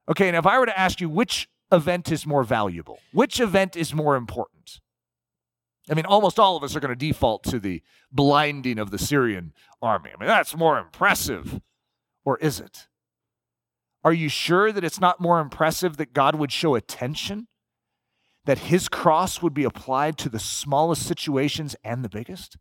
Okay, 0.09 0.27
and 0.27 0.37
if 0.37 0.45
I 0.45 0.59
were 0.59 0.65
to 0.65 0.79
ask 0.79 1.01
you 1.01 1.09
which 1.09 1.47
event 1.71 2.11
is 2.11 2.25
more 2.25 2.43
valuable? 2.43 2.99
Which 3.11 3.39
event 3.39 3.75
is 3.75 3.93
more 3.93 4.15
important? 4.15 4.79
I 5.89 5.95
mean, 5.95 6.05
almost 6.05 6.39
all 6.39 6.55
of 6.55 6.63
us 6.63 6.75
are 6.75 6.79
going 6.79 6.89
to 6.89 6.95
default 6.95 7.43
to 7.45 7.59
the 7.59 7.81
blinding 8.11 8.79
of 8.79 8.91
the 8.91 8.97
Syrian 8.97 9.53
army. 9.81 10.11
I 10.15 10.19
mean, 10.19 10.27
that's 10.27 10.55
more 10.55 10.79
impressive. 10.79 11.59
Or 12.23 12.37
is 12.37 12.59
it? 12.59 12.87
Are 14.03 14.13
you 14.13 14.29
sure 14.29 14.71
that 14.71 14.83
it's 14.83 14.99
not 14.99 15.19
more 15.19 15.39
impressive 15.39 15.97
that 15.97 16.13
God 16.13 16.35
would 16.35 16.51
show 16.51 16.75
attention? 16.75 17.47
That 18.45 18.59
his 18.59 18.89
cross 18.89 19.41
would 19.41 19.53
be 19.53 19.63
applied 19.63 20.17
to 20.19 20.29
the 20.29 20.39
smallest 20.39 21.07
situations 21.07 21.75
and 21.83 22.03
the 22.03 22.09
biggest? 22.09 22.57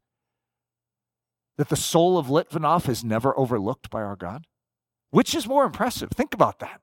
That 1.57 1.69
the 1.69 1.77
soul 1.77 2.19
of 2.19 2.27
Litvinov 2.27 2.89
is 2.89 3.03
never 3.03 3.37
overlooked 3.39 3.91
by 3.91 4.03
our 4.03 4.17
God? 4.17 4.47
Which 5.11 5.35
is 5.35 5.47
more 5.47 5.65
impressive? 5.65 6.11
Think 6.11 6.35
about 6.35 6.61
that 6.61 6.81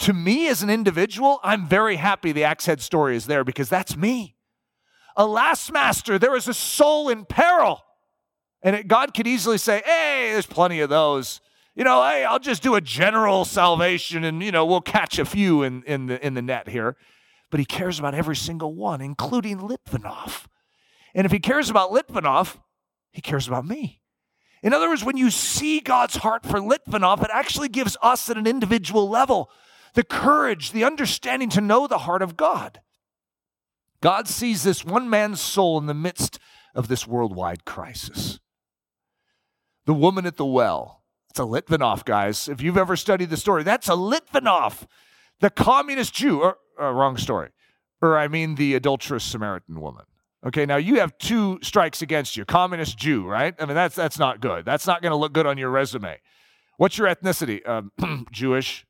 to 0.00 0.12
me 0.12 0.48
as 0.48 0.62
an 0.62 0.70
individual, 0.70 1.40
I'm 1.42 1.66
very 1.66 1.96
happy 1.96 2.32
the 2.32 2.44
axe 2.44 2.66
head 2.66 2.80
story 2.80 3.16
is 3.16 3.26
there 3.26 3.44
because 3.44 3.68
that's 3.68 3.96
me. 3.96 4.36
Alas, 5.16 5.70
master, 5.70 6.18
there 6.18 6.36
is 6.36 6.48
a 6.48 6.54
soul 6.54 7.08
in 7.08 7.24
peril. 7.24 7.80
And 8.62 8.74
it, 8.76 8.88
God 8.88 9.14
could 9.14 9.26
easily 9.26 9.58
say, 9.58 9.82
hey, 9.84 10.30
there's 10.32 10.46
plenty 10.46 10.80
of 10.80 10.90
those. 10.90 11.40
You 11.76 11.84
know, 11.84 12.02
hey, 12.02 12.24
I'll 12.24 12.38
just 12.38 12.62
do 12.62 12.74
a 12.74 12.80
general 12.80 13.44
salvation 13.44 14.24
and, 14.24 14.42
you 14.42 14.50
know, 14.50 14.66
we'll 14.66 14.80
catch 14.80 15.18
a 15.18 15.24
few 15.24 15.62
in, 15.62 15.82
in, 15.84 16.06
the, 16.06 16.24
in 16.24 16.34
the 16.34 16.42
net 16.42 16.68
here. 16.68 16.96
But 17.54 17.60
he 17.60 17.66
cares 17.66 18.00
about 18.00 18.16
every 18.16 18.34
single 18.34 18.74
one, 18.74 19.00
including 19.00 19.60
Litvinov. 19.60 20.46
And 21.14 21.24
if 21.24 21.30
he 21.30 21.38
cares 21.38 21.70
about 21.70 21.92
Litvinov, 21.92 22.56
he 23.12 23.20
cares 23.20 23.46
about 23.46 23.64
me. 23.64 24.00
In 24.60 24.72
other 24.74 24.88
words, 24.88 25.04
when 25.04 25.16
you 25.16 25.30
see 25.30 25.78
God's 25.78 26.16
heart 26.16 26.44
for 26.44 26.58
Litvinov, 26.58 27.22
it 27.22 27.30
actually 27.32 27.68
gives 27.68 27.96
us 28.02 28.28
at 28.28 28.36
an 28.36 28.48
individual 28.48 29.08
level 29.08 29.52
the 29.92 30.02
courage, 30.02 30.72
the 30.72 30.82
understanding 30.82 31.48
to 31.50 31.60
know 31.60 31.86
the 31.86 31.98
heart 31.98 32.22
of 32.22 32.36
God. 32.36 32.80
God 34.00 34.26
sees 34.26 34.64
this 34.64 34.84
one 34.84 35.08
man's 35.08 35.40
soul 35.40 35.78
in 35.78 35.86
the 35.86 35.94
midst 35.94 36.40
of 36.74 36.88
this 36.88 37.06
worldwide 37.06 37.64
crisis. 37.64 38.40
The 39.86 39.94
woman 39.94 40.26
at 40.26 40.38
the 40.38 40.44
well. 40.44 41.04
It's 41.30 41.38
a 41.38 41.44
Litvinov, 41.44 42.04
guys. 42.04 42.48
If 42.48 42.60
you've 42.60 42.76
ever 42.76 42.96
studied 42.96 43.30
the 43.30 43.36
story, 43.36 43.62
that's 43.62 43.88
a 43.88 43.92
Litvinov, 43.92 44.88
the 45.44 45.50
communist 45.50 46.14
Jew. 46.14 46.40
Or, 46.40 46.56
or 46.78 46.94
wrong 46.94 47.18
story. 47.18 47.50
Or 48.00 48.18
I 48.18 48.28
mean 48.28 48.54
the 48.54 48.74
adulterous 48.74 49.24
Samaritan 49.24 49.78
woman. 49.78 50.04
Okay, 50.46 50.66
now 50.66 50.76
you 50.76 51.00
have 51.00 51.16
two 51.18 51.58
strikes 51.62 52.02
against 52.02 52.36
you. 52.36 52.44
Communist 52.44 52.98
Jew, 52.98 53.26
right? 53.26 53.54
I 53.58 53.66
mean, 53.66 53.74
that's 53.74 53.94
that's 53.94 54.18
not 54.18 54.40
good. 54.40 54.64
That's 54.64 54.86
not 54.86 55.02
going 55.02 55.10
to 55.10 55.16
look 55.16 55.32
good 55.32 55.46
on 55.46 55.56
your 55.58 55.70
resume. 55.70 56.18
What's 56.78 56.98
your 56.98 57.08
ethnicity? 57.08 57.66
Um, 57.68 57.92
Jewish. 58.32 58.86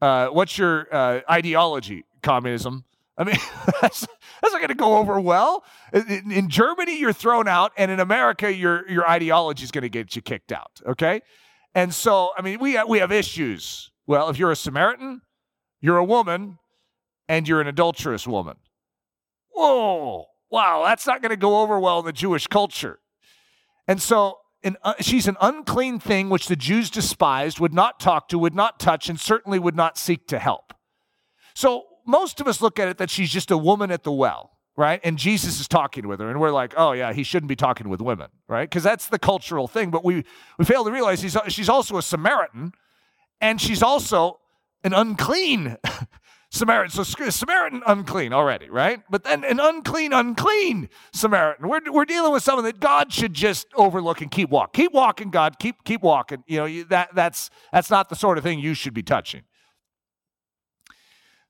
Uh, 0.00 0.28
what's 0.28 0.56
your 0.58 0.86
uh, 0.92 1.20
ideology? 1.30 2.04
Communism. 2.22 2.84
I 3.16 3.24
mean, 3.24 3.36
that's, 3.82 4.00
that's 4.00 4.52
not 4.52 4.58
going 4.58 4.68
to 4.68 4.74
go 4.74 4.96
over 4.96 5.20
well. 5.20 5.64
In, 5.92 6.32
in, 6.32 6.48
Germany, 6.48 6.98
you're 6.98 7.12
thrown 7.12 7.46
out, 7.48 7.72
and 7.76 7.90
in 7.90 8.00
America, 8.00 8.52
your 8.52 8.88
your 8.90 9.08
ideology 9.08 9.64
is 9.64 9.70
going 9.70 9.82
to 9.82 9.90
get 9.90 10.16
you 10.16 10.22
kicked 10.22 10.52
out. 10.52 10.80
Okay, 10.86 11.20
and 11.74 11.94
so 11.94 12.30
I 12.36 12.42
mean, 12.42 12.58
we 12.58 12.82
we 12.88 12.98
have 12.98 13.12
issues. 13.12 13.90
Well, 14.06 14.28
if 14.28 14.38
you're 14.38 14.50
a 14.50 14.56
Samaritan, 14.56 15.22
you're 15.80 15.98
a 15.98 16.04
woman, 16.04 16.58
and 17.28 17.46
you're 17.48 17.60
an 17.60 17.66
adulterous 17.66 18.26
woman. 18.26 18.56
Whoa, 19.54 20.26
wow, 20.50 20.84
that's 20.84 21.06
not 21.06 21.22
going 21.22 21.30
to 21.30 21.36
go 21.36 21.60
over 21.60 21.78
well 21.78 22.00
in 22.00 22.04
the 22.04 22.12
Jewish 22.12 22.46
culture. 22.46 22.98
And 23.86 24.00
so 24.00 24.38
an, 24.62 24.76
uh, 24.82 24.94
she's 25.00 25.26
an 25.26 25.36
unclean 25.40 26.00
thing 26.00 26.28
which 26.28 26.48
the 26.48 26.56
Jews 26.56 26.90
despised, 26.90 27.60
would 27.60 27.72
not 27.72 27.98
talk 28.00 28.28
to, 28.28 28.38
would 28.38 28.54
not 28.54 28.78
touch, 28.78 29.08
and 29.08 29.18
certainly 29.18 29.58
would 29.58 29.76
not 29.76 29.96
seek 29.96 30.26
to 30.28 30.38
help. 30.38 30.74
So 31.54 31.84
most 32.06 32.40
of 32.40 32.48
us 32.48 32.60
look 32.60 32.78
at 32.78 32.88
it 32.88 32.98
that 32.98 33.10
she's 33.10 33.30
just 33.30 33.50
a 33.50 33.56
woman 33.56 33.90
at 33.90 34.02
the 34.02 34.12
well, 34.12 34.58
right? 34.76 35.00
And 35.02 35.18
Jesus 35.18 35.60
is 35.60 35.68
talking 35.68 36.08
with 36.08 36.20
her, 36.20 36.30
and 36.30 36.40
we're 36.40 36.50
like, 36.50 36.74
oh 36.76 36.92
yeah, 36.92 37.12
he 37.12 37.22
shouldn't 37.22 37.48
be 37.48 37.56
talking 37.56 37.88
with 37.88 38.00
women, 38.00 38.28
right? 38.48 38.68
Because 38.68 38.82
that's 38.82 39.06
the 39.06 39.18
cultural 39.18 39.68
thing. 39.68 39.90
But 39.90 40.04
we 40.04 40.24
we 40.58 40.64
fail 40.64 40.84
to 40.84 40.90
realize 40.90 41.20
she's 41.48 41.68
also 41.68 41.96
a 41.96 42.02
Samaritan, 42.02 42.72
and 43.40 43.60
she's 43.60 43.82
also 43.82 44.40
an 44.84 44.92
unclean 44.92 45.76
Samaritan. 46.50 47.04
So 47.04 47.30
Samaritan 47.30 47.82
unclean 47.86 48.32
already, 48.32 48.68
right? 48.68 49.00
But 49.08 49.24
then 49.24 49.44
an 49.44 49.60
unclean, 49.60 50.12
unclean 50.12 50.88
Samaritan. 51.12 51.68
We're, 51.68 51.80
we're 51.90 52.04
dealing 52.04 52.32
with 52.32 52.42
someone 52.42 52.64
that 52.64 52.80
God 52.80 53.12
should 53.12 53.34
just 53.34 53.66
overlook 53.74 54.20
and 54.20 54.30
keep 54.30 54.50
walking. 54.50 54.84
Keep 54.84 54.92
walking, 54.92 55.30
God. 55.30 55.58
Keep 55.58 55.84
keep 55.84 56.02
walking. 56.02 56.42
You 56.46 56.58
know 56.58 56.82
that 56.84 57.14
that's 57.14 57.50
that's 57.72 57.90
not 57.90 58.08
the 58.08 58.16
sort 58.16 58.36
of 58.38 58.44
thing 58.44 58.58
you 58.58 58.74
should 58.74 58.94
be 58.94 59.02
touching. 59.02 59.42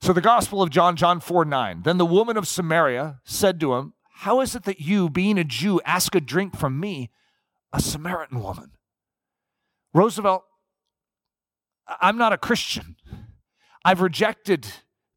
So 0.03 0.14
the 0.14 0.23
Gospel 0.23 0.62
of 0.62 0.71
John, 0.71 0.97
John 0.97 1.21
4 1.21 1.45
9. 1.45 1.83
Then 1.83 1.99
the 1.99 2.07
woman 2.07 2.37
of 2.37 2.49
Samaria 2.49 3.21
said 3.25 3.61
to 3.61 3.75
him, 3.75 3.93
How 4.16 4.40
is 4.40 4.55
it 4.55 4.64
that 4.64 4.81
you, 4.81 5.11
being 5.11 5.38
a 5.38 5.45
Jew, 5.45 5.81
ask 5.85 6.14
a 6.14 6.21
drink 6.21 6.57
from 6.57 6.81
me, 6.81 7.11
a 7.73 7.81
Samaritan 7.81 8.43
woman? 8.43 8.73
Roosevelt, 9.93 10.45
I'm 12.01 12.16
not 12.16 12.33
a 12.33 12.38
Christian. 12.38 12.97
I've 13.85 14.01
rejected 14.01 14.66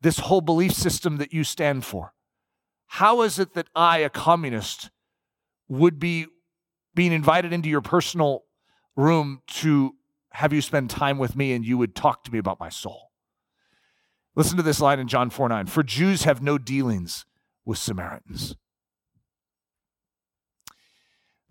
this 0.02 0.20
whole 0.20 0.42
belief 0.42 0.74
system 0.74 1.18
that 1.18 1.34
you 1.34 1.44
stand 1.44 1.86
for? 1.86 2.14
How 2.88 3.22
is 3.24 3.40
it 3.40 3.54
that 3.54 3.68
I, 3.76 4.00
a 4.00 4.10
communist, 4.10 4.92
would 5.68 6.00
be 6.00 6.28
being 6.94 7.12
invited 7.12 7.52
into 7.52 7.70
your 7.70 7.82
personal 7.82 8.44
room 8.96 9.42
to 9.48 9.96
have 10.32 10.54
you 10.54 10.62
spend 10.62 10.90
time 10.90 11.18
with 11.18 11.36
me 11.36 11.54
and 11.54 11.66
you 11.66 11.78
would 11.78 11.96
talk 11.96 12.24
to 12.26 12.32
me 12.32 12.38
about 12.38 12.60
my 12.60 12.70
soul? 12.70 13.12
Listen 14.36 14.58
to 14.58 14.64
this 14.64 14.80
line 14.80 15.00
in 15.00 15.08
John 15.08 15.30
4 15.30 15.50
9. 15.50 15.68
For 15.68 15.84
Jews 15.84 16.24
have 16.24 16.42
no 16.42 16.58
dealings 16.58 17.26
with 17.66 17.78
Samaritans. 17.78 18.56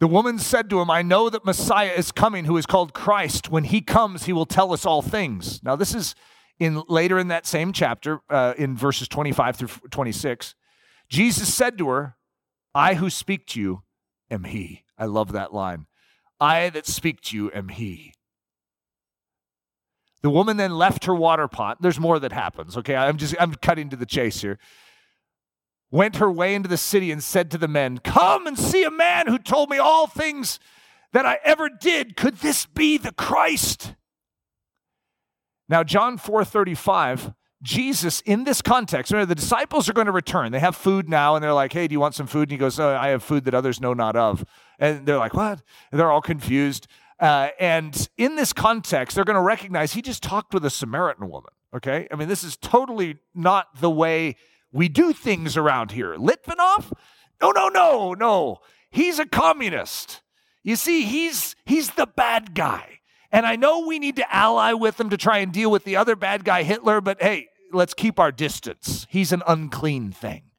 The 0.01 0.09
woman 0.09 0.40
said 0.40 0.68
to 0.70 0.81
him, 0.81 0.90
I 0.90 1.03
know 1.03 1.31
that 1.31 1.44
Messiah 1.44 1.92
is 1.96 2.11
coming, 2.11 2.44
who 2.44 2.57
is 2.57 2.66
called 2.66 2.92
Christ. 2.92 3.51
When 3.51 3.62
he 3.64 3.81
comes, 3.81 4.25
he 4.25 4.33
will 4.33 4.46
tell 4.46 4.72
us 4.72 4.85
all 4.85 5.01
things. 5.01 5.62
Now, 5.62 5.77
this 5.77 5.94
is 5.94 6.16
in 6.58 6.82
later 6.88 7.18
in 7.18 7.28
that 7.28 7.46
same 7.46 7.72
chapter, 7.72 8.20
uh, 8.30 8.54
in 8.56 8.76
verses 8.76 9.08
25 9.08 9.56
through 9.56 9.68
26, 9.90 10.54
Jesus 11.08 11.52
said 11.52 11.76
to 11.78 11.88
her, 11.88 12.16
I 12.74 12.94
who 12.94 13.10
speak 13.10 13.46
to 13.48 13.60
you 13.60 13.82
am 14.30 14.44
he. 14.44 14.84
I 14.96 15.06
love 15.06 15.32
that 15.32 15.52
line. 15.52 15.86
I 16.40 16.70
that 16.70 16.86
speak 16.86 17.20
to 17.22 17.36
you 17.36 17.50
am 17.54 17.68
he. 17.68 18.14
The 20.22 20.30
woman 20.30 20.56
then 20.56 20.72
left 20.72 21.04
her 21.04 21.14
water 21.14 21.48
pot. 21.48 21.82
There's 21.82 21.98
more 21.98 22.18
that 22.18 22.32
happens, 22.32 22.76
okay? 22.76 22.94
I'm 22.94 23.16
just 23.16 23.34
I'm 23.38 23.54
cutting 23.54 23.90
to 23.90 23.96
the 23.96 24.06
chase 24.06 24.40
here. 24.40 24.58
went 25.90 26.16
her 26.16 26.30
way 26.30 26.54
into 26.54 26.68
the 26.68 26.76
city 26.76 27.10
and 27.10 27.22
said 27.22 27.50
to 27.50 27.58
the 27.58 27.68
men, 27.68 27.98
Come 27.98 28.46
and 28.46 28.58
see 28.58 28.84
a 28.84 28.90
man 28.90 29.26
who 29.26 29.38
told 29.38 29.68
me 29.68 29.78
all 29.78 30.06
things 30.06 30.60
that 31.12 31.26
I 31.26 31.38
ever 31.44 31.68
did. 31.68 32.16
Could 32.16 32.36
this 32.36 32.66
be 32.66 32.96
the 32.98 33.12
Christ? 33.12 33.94
Now, 35.72 35.82
John 35.82 36.18
4:35, 36.18 37.35
Jesus 37.62 38.20
in 38.26 38.44
this 38.44 38.61
context, 38.61 39.11
remember 39.11 39.35
the 39.35 39.40
disciples 39.40 39.88
are 39.88 39.94
going 39.94 40.04
to 40.04 40.12
return. 40.12 40.52
They 40.52 40.58
have 40.58 40.76
food 40.76 41.08
now, 41.08 41.35
and 41.35 41.42
they're 41.42 41.54
like, 41.54 41.72
Hey, 41.72 41.88
do 41.88 41.94
you 41.94 41.98
want 41.98 42.14
some 42.14 42.26
food? 42.26 42.42
And 42.42 42.50
he 42.50 42.58
goes, 42.58 42.78
oh, 42.78 42.94
I 42.94 43.08
have 43.08 43.22
food 43.22 43.46
that 43.46 43.54
others 43.54 43.80
know 43.80 43.94
not 43.94 44.14
of. 44.14 44.44
And 44.78 45.06
they're 45.06 45.16
like, 45.16 45.32
What? 45.32 45.62
And 45.90 45.98
they're 45.98 46.11
all 46.11 46.20
confused. 46.20 46.88
Uh, 47.18 47.48
and 47.58 48.06
in 48.18 48.37
this 48.37 48.52
context, 48.52 49.14
they're 49.14 49.24
going 49.24 49.37
to 49.37 49.40
recognize 49.40 49.94
he 49.94 50.02
just 50.02 50.22
talked 50.22 50.52
with 50.52 50.62
a 50.66 50.70
Samaritan 50.70 51.30
woman. 51.30 51.52
Okay. 51.74 52.06
I 52.12 52.16
mean, 52.16 52.28
this 52.28 52.44
is 52.44 52.58
totally 52.58 53.16
not 53.35 53.80
the 53.80 53.90
way 53.90 54.37
we 54.72 54.90
do 54.90 55.14
things 55.14 55.56
around 55.56 55.92
here. 55.92 56.16
Litvinov? 56.16 56.92
No, 57.40 57.50
no, 57.50 57.68
no, 57.68 58.12
no. 58.12 58.58
He's 58.90 59.18
a 59.18 59.24
communist. 59.24 60.20
You 60.62 60.76
see, 60.76 61.06
he's 61.06 61.56
he's 61.64 61.92
the 61.92 62.06
bad 62.06 62.54
guy. 62.54 62.98
And 63.33 63.47
I 63.47 63.57
know 63.57 63.87
we 63.87 63.99
need 63.99 64.16
to 64.16 64.35
ally 64.35 64.75
with 64.75 64.99
them 64.99 65.11
to 65.11 65.16
try 65.16 65.38
and 65.38 65.53
deal 65.53 65.71
with 65.71 65.85
the 65.85 65.97
other 65.97 66.14
bad 66.14 66.45
guy, 66.45 66.62
Hitler, 66.62 67.01
but 67.01 67.21
hey, 67.23 67.49
let's 67.73 67.95
keep 67.95 68.21
our 68.21 68.31
distance. 68.31 69.07
He's 69.09 69.33
an 69.33 69.42
unclean 69.49 70.12
thing. 70.12 70.51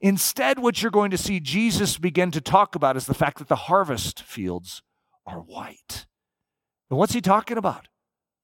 Instead, 0.00 0.58
what 0.58 0.82
you're 0.82 0.90
going 0.90 1.10
to 1.10 1.18
see 1.18 1.40
Jesus 1.40 1.98
begin 1.98 2.30
to 2.32 2.40
talk 2.40 2.74
about 2.74 2.96
is 2.96 3.06
the 3.06 3.14
fact 3.14 3.38
that 3.38 3.48
the 3.48 3.56
harvest 3.56 4.22
fields 4.22 4.82
are 5.26 5.40
white. 5.40 6.06
And 6.88 6.98
what's 6.98 7.12
he 7.12 7.20
talking 7.20 7.56
about? 7.56 7.88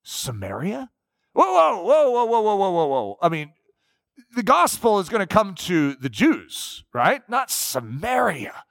Samaria? 0.03 0.91
Whoa, 1.33 1.43
whoa, 1.43 1.83
whoa, 1.83 2.11
whoa, 2.11 2.25
whoa, 2.25 2.41
whoa, 2.41 2.55
whoa, 2.55 2.71
whoa, 2.71 2.87
whoa. 2.87 3.17
I 3.21 3.29
mean, 3.29 3.51
the 4.35 4.43
gospel 4.43 4.99
is 4.99 5.09
going 5.09 5.19
to 5.19 5.27
come 5.27 5.53
to 5.55 5.95
the 5.95 6.09
Jews, 6.09 6.85
right? 6.93 7.27
Not 7.27 7.51
Samaria. 7.51 8.63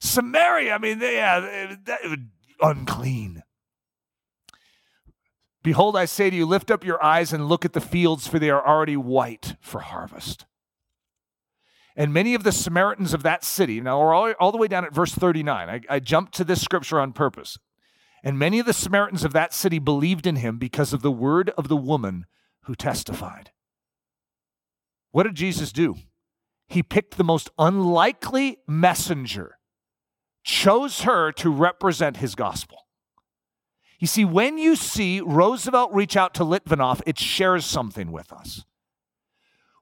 Samaria, 0.00 0.74
I 0.74 0.78
mean, 0.78 1.00
yeah, 1.00 1.76
that, 1.84 2.00
unclean. 2.60 3.42
Behold, 5.62 5.96
I 5.96 6.06
say 6.06 6.28
to 6.28 6.36
you, 6.36 6.44
lift 6.44 6.70
up 6.70 6.84
your 6.84 7.02
eyes 7.02 7.32
and 7.32 7.48
look 7.48 7.64
at 7.64 7.72
the 7.72 7.80
fields, 7.80 8.26
for 8.26 8.38
they 8.38 8.50
are 8.50 8.66
already 8.66 8.96
white 8.96 9.56
for 9.60 9.80
harvest. 9.80 10.44
And 11.94 12.12
many 12.12 12.34
of 12.34 12.42
the 12.42 12.52
Samaritans 12.52 13.14
of 13.14 13.22
that 13.22 13.44
city, 13.44 13.80
now 13.80 14.00
we're 14.00 14.14
all, 14.14 14.32
all 14.40 14.50
the 14.50 14.58
way 14.58 14.66
down 14.66 14.84
at 14.84 14.94
verse 14.94 15.14
39. 15.14 15.68
I, 15.68 15.80
I 15.88 16.00
jumped 16.00 16.34
to 16.34 16.44
this 16.44 16.62
scripture 16.62 16.98
on 16.98 17.12
purpose. 17.12 17.58
And 18.24 18.38
many 18.38 18.58
of 18.58 18.66
the 18.66 18.72
Samaritans 18.72 19.24
of 19.24 19.32
that 19.32 19.52
city 19.52 19.78
believed 19.78 20.26
in 20.26 20.36
him 20.36 20.58
because 20.58 20.92
of 20.92 21.02
the 21.02 21.10
word 21.10 21.50
of 21.50 21.68
the 21.68 21.76
woman 21.76 22.26
who 22.62 22.74
testified. 22.74 23.50
What 25.10 25.24
did 25.24 25.34
Jesus 25.34 25.72
do? 25.72 25.96
He 26.68 26.82
picked 26.82 27.18
the 27.18 27.24
most 27.24 27.50
unlikely 27.58 28.58
messenger, 28.66 29.58
chose 30.42 31.02
her 31.02 31.30
to 31.32 31.50
represent 31.50 32.18
his 32.18 32.34
gospel. 32.34 32.86
You 34.02 34.06
see, 34.06 34.26
when 34.26 34.58
you 34.58 34.76
see 34.76 35.22
Roosevelt 35.22 35.94
reach 35.94 36.14
out 36.14 36.34
to 36.34 36.44
Litvinov, 36.44 37.00
it 37.06 37.18
shares 37.18 37.64
something 37.64 38.12
with 38.12 38.30
us 38.32 38.64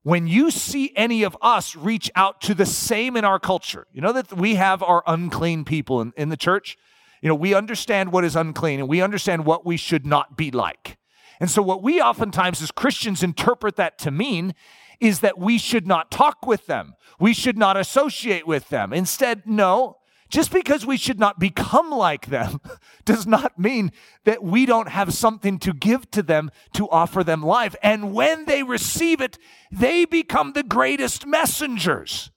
when 0.03 0.27
you 0.27 0.51
see 0.51 0.93
any 0.97 1.23
of 1.23 1.37
us 1.43 1.77
reach 1.77 2.11
out 2.17 2.41
to 2.41 2.55
the 2.55 2.67
same 2.67 3.17
in 3.17 3.25
our 3.25 3.39
culture, 3.39 3.87
you 3.93 4.01
know 4.01 4.13
that 4.13 4.33
we 4.33 4.55
have 4.55 4.83
our 4.83 5.03
unclean 5.07 5.65
people 5.65 6.01
in, 6.01 6.13
in 6.17 6.29
the 6.31 6.37
church. 6.37 6.77
You 7.21 7.29
know, 7.29 7.35
we 7.35 7.53
understand 7.53 8.13
what 8.13 8.25
is 8.25 8.35
unclean 8.35 8.81
and 8.81 8.89
we 8.89 9.03
understand 9.03 9.45
what 9.45 9.67
we 9.67 9.77
should 9.77 10.07
not 10.07 10.39
be 10.39 10.51
like. 10.51 10.97
And 11.39 11.51
so, 11.51 11.61
what 11.61 11.83
we 11.83 12.01
oftentimes 12.01 12.63
as 12.63 12.71
Christians 12.71 13.23
interpret 13.23 13.77
that 13.77 13.99
to 13.99 14.11
mean 14.11 14.55
is 15.01 15.21
that 15.21 15.39
we 15.39 15.59
should 15.59 15.87
not 15.87 16.11
talk 16.11 16.47
with 16.47 16.67
them, 16.67 16.95
we 17.19 17.35
should 17.35 17.59
not 17.59 17.77
associate 17.77 18.47
with 18.47 18.69
them. 18.71 18.93
Instead, 18.95 19.43
no, 19.45 19.99
just 20.31 20.53
because 20.53 20.87
we 20.87 20.97
should 20.97 21.19
not 21.19 21.39
become 21.39 21.91
like 21.91 22.27
them 22.27 22.61
does 23.05 23.27
not 23.27 23.59
mean 23.59 23.93
that 24.25 24.43
we 24.43 24.65
don't 24.65 24.89
have 24.89 25.13
something 25.13 25.59
to 25.59 25.73
give 25.73 26.11
to 26.13 26.23
them 26.23 26.51
to 26.73 26.89
offer 26.89 27.23
them 27.23 27.43
life. 27.43 27.75
And 27.83 28.15
when 28.15 28.45
they 28.45 28.63
receive 28.63 29.21
it, 29.21 29.39
they 29.71 30.05
become 30.05 30.53
the 30.53 30.63
greatest 30.63 31.27
messengers 31.27 32.31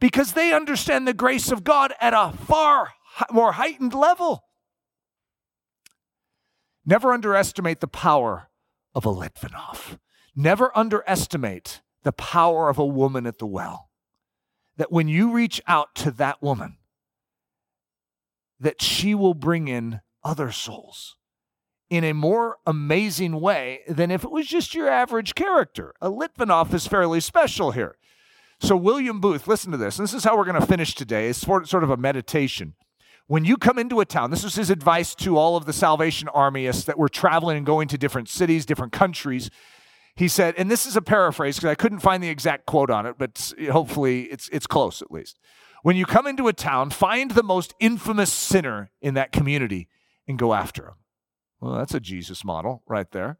because 0.00 0.32
they 0.32 0.52
understand 0.52 1.06
the 1.06 1.14
grace 1.14 1.50
of 1.50 1.64
God 1.64 1.92
at 2.00 2.14
a 2.14 2.32
far 2.36 2.92
more 3.32 3.52
heightened 3.52 3.94
level. 3.94 4.44
Never 6.86 7.12
underestimate 7.12 7.80
the 7.80 7.88
power 7.88 8.48
of 8.94 9.04
a 9.04 9.10
Litvinov. 9.10 9.98
Never 10.34 10.76
underestimate 10.76 11.82
the 12.04 12.12
power 12.12 12.68
of 12.68 12.78
a 12.78 12.86
woman 12.86 13.26
at 13.26 13.38
the 13.38 13.46
well. 13.46 13.90
That 14.76 14.92
when 14.92 15.08
you 15.08 15.32
reach 15.32 15.60
out 15.66 15.94
to 15.96 16.12
that 16.12 16.40
woman, 16.40 16.76
that 18.60 18.82
she 18.82 19.14
will 19.14 19.34
bring 19.34 19.68
in 19.68 20.00
other 20.24 20.50
souls 20.50 21.16
in 21.90 22.04
a 22.04 22.12
more 22.12 22.56
amazing 22.66 23.40
way 23.40 23.80
than 23.88 24.10
if 24.10 24.24
it 24.24 24.30
was 24.30 24.46
just 24.46 24.74
your 24.74 24.88
average 24.88 25.34
character. 25.34 25.94
A 26.00 26.10
Litvinov 26.10 26.72
is 26.74 26.86
fairly 26.86 27.20
special 27.20 27.70
here. 27.70 27.96
So, 28.60 28.76
William 28.76 29.20
Booth, 29.20 29.46
listen 29.46 29.70
to 29.72 29.78
this. 29.78 29.96
This 29.96 30.12
is 30.12 30.24
how 30.24 30.36
we're 30.36 30.44
going 30.44 30.60
to 30.60 30.66
finish 30.66 30.94
today. 30.94 31.28
It's 31.28 31.38
sort 31.38 31.74
of 31.74 31.90
a 31.90 31.96
meditation. 31.96 32.74
When 33.28 33.44
you 33.44 33.56
come 33.56 33.78
into 33.78 34.00
a 34.00 34.04
town, 34.04 34.30
this 34.30 34.42
was 34.42 34.56
his 34.56 34.70
advice 34.70 35.14
to 35.16 35.36
all 35.36 35.56
of 35.56 35.64
the 35.64 35.72
Salvation 35.72 36.28
Armyists 36.28 36.86
that 36.86 36.98
were 36.98 37.08
traveling 37.08 37.58
and 37.58 37.66
going 37.66 37.86
to 37.88 37.98
different 37.98 38.28
cities, 38.28 38.66
different 38.66 38.92
countries. 38.92 39.50
He 40.16 40.28
said, 40.28 40.54
and 40.58 40.70
this 40.70 40.86
is 40.86 40.96
a 40.96 41.02
paraphrase 41.02 41.56
because 41.56 41.70
I 41.70 41.74
couldn't 41.76 42.00
find 42.00 42.22
the 42.22 42.30
exact 42.30 42.66
quote 42.66 42.90
on 42.90 43.06
it, 43.06 43.16
but 43.18 43.52
hopefully 43.70 44.22
it's, 44.22 44.48
it's 44.48 44.66
close 44.66 45.00
at 45.02 45.12
least. 45.12 45.38
When 45.88 45.96
you 45.96 46.04
come 46.04 46.26
into 46.26 46.48
a 46.48 46.52
town, 46.52 46.90
find 46.90 47.30
the 47.30 47.42
most 47.42 47.74
infamous 47.80 48.30
sinner 48.30 48.90
in 49.00 49.14
that 49.14 49.32
community 49.32 49.88
and 50.26 50.38
go 50.38 50.52
after 50.52 50.88
him. 50.88 50.96
Well, 51.62 51.76
that's 51.76 51.94
a 51.94 51.98
Jesus 51.98 52.44
model 52.44 52.82
right 52.86 53.10
there. 53.10 53.38